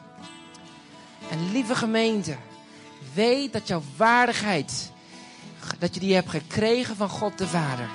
[1.30, 2.37] En lieve gemeente,
[3.14, 4.91] weet dat jouw waardigheid,
[5.78, 7.89] dat je die hebt gekregen van God de Vader.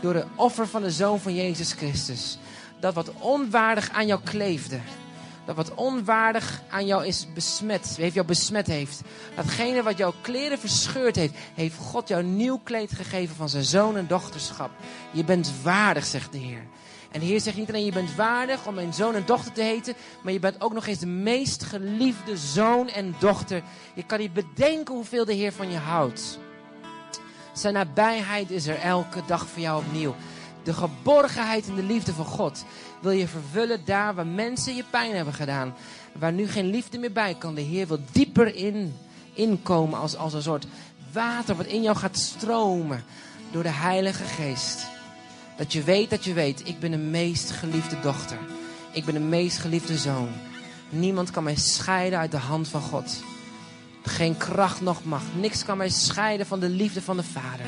[0.00, 2.38] Door het offer van de Zoon van Jezus Christus.
[2.80, 4.80] Dat wat onwaardig aan jou kleefde
[5.46, 9.00] dat wat onwaardig aan jou is besmet, heeft jou besmet heeft.
[9.34, 13.96] Datgene wat jouw kleren verscheurd heeft, heeft God jou nieuw kleed gegeven van zijn zoon
[13.96, 14.70] en dochterschap.
[15.10, 16.62] Je bent waardig, zegt de Heer.
[17.10, 19.62] En de Heer zegt niet alleen je bent waardig om mijn zoon en dochter te
[19.62, 23.62] heten, maar je bent ook nog eens de meest geliefde zoon en dochter.
[23.94, 26.38] Je kan niet bedenken hoeveel de Heer van je houdt.
[27.52, 30.14] Zijn nabijheid is er elke dag voor jou opnieuw.
[30.62, 32.64] De geborgenheid en de liefde van God
[33.06, 35.74] wil je vervullen daar waar mensen je pijn hebben gedaan.
[36.12, 37.54] Waar nu geen liefde meer bij kan.
[37.54, 38.96] De Heer wil dieper in,
[39.32, 40.66] inkomen als, als een soort
[41.12, 43.04] water wat in jou gaat stromen
[43.50, 44.86] door de Heilige Geest.
[45.56, 48.38] Dat je weet dat je weet, ik ben de meest geliefde dochter.
[48.92, 50.28] Ik ben de meest geliefde zoon.
[50.88, 53.22] Niemand kan mij scheiden uit de hand van God.
[54.02, 55.34] Geen kracht noch macht.
[55.40, 57.66] Niks kan mij scheiden van de liefde van de Vader.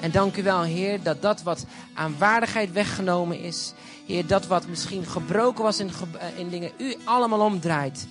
[0.00, 3.72] En dank u wel, Heer, dat dat wat aan waardigheid weggenomen is.
[4.12, 8.06] Heer, dat wat misschien gebroken was in, eh, in dingen, u allemaal omdraait.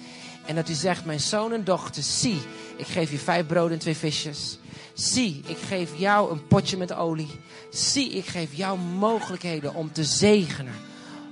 [0.45, 2.41] En dat u zegt, mijn zoon en dochter, zie,
[2.77, 4.57] ik geef je vijf broden en twee visjes.
[4.93, 7.39] Zie, ik geef jou een potje met olie.
[7.71, 10.73] Zie, ik geef jou mogelijkheden om te zegenen.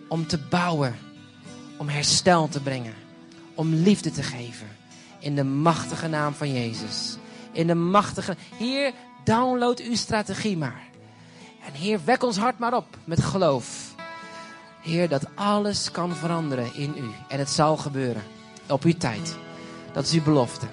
[0.07, 0.95] Om te bouwen.
[1.77, 2.93] Om herstel te brengen.
[3.55, 4.67] Om liefde te geven.
[5.19, 7.17] In de machtige naam van Jezus.
[7.51, 8.35] In de machtige...
[8.57, 8.93] Heer,
[9.23, 10.87] Download uw strategie maar.
[11.65, 13.88] En Heer, wek ons hart maar op met geloof.
[14.81, 17.09] Heer, dat alles kan veranderen in u.
[17.27, 18.23] En het zal gebeuren.
[18.67, 19.37] Op uw tijd.
[19.91, 20.65] Dat is uw belofte.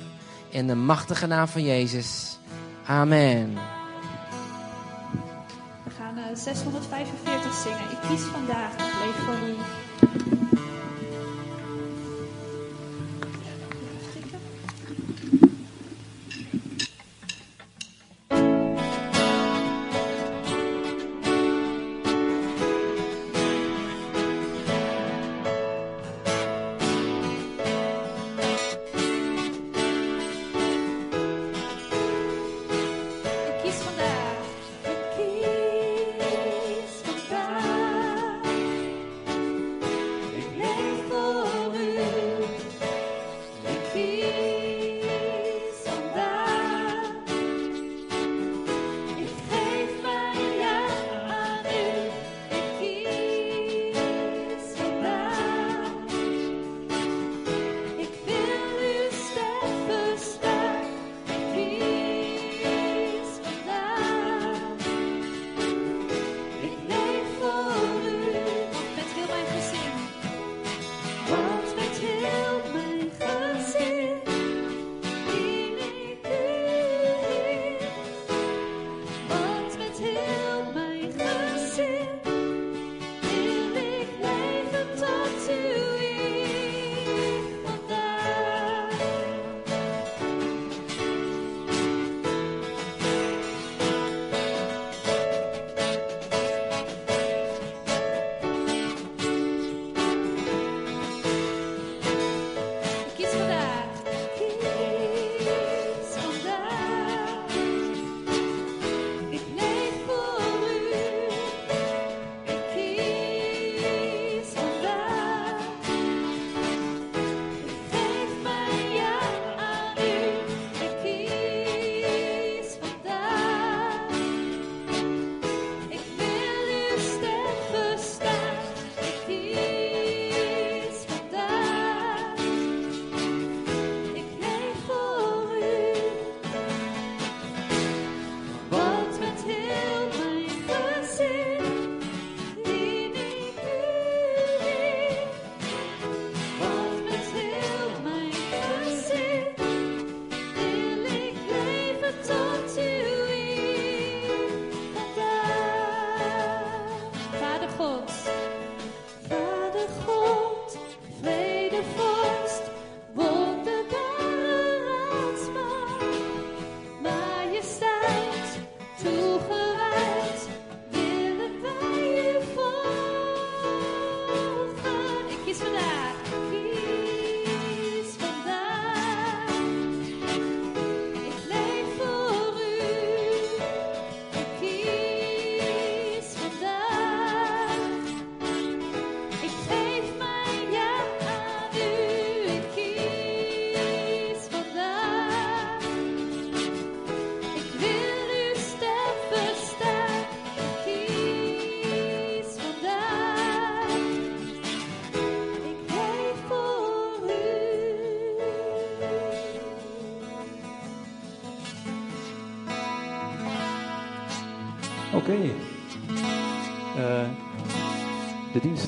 [0.49, 2.39] In de machtige naam van Jezus.
[2.87, 3.55] Amen.
[5.85, 7.91] We gaan eh, 645 zingen.
[7.91, 9.55] Ik kies vandaag, ik leef voor u.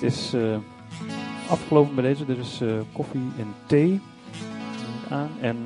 [0.00, 0.56] Het is eh,
[1.48, 2.26] afgelopen bij deze.
[2.26, 4.00] dus is eh, koffie en thee
[5.08, 5.56] aan en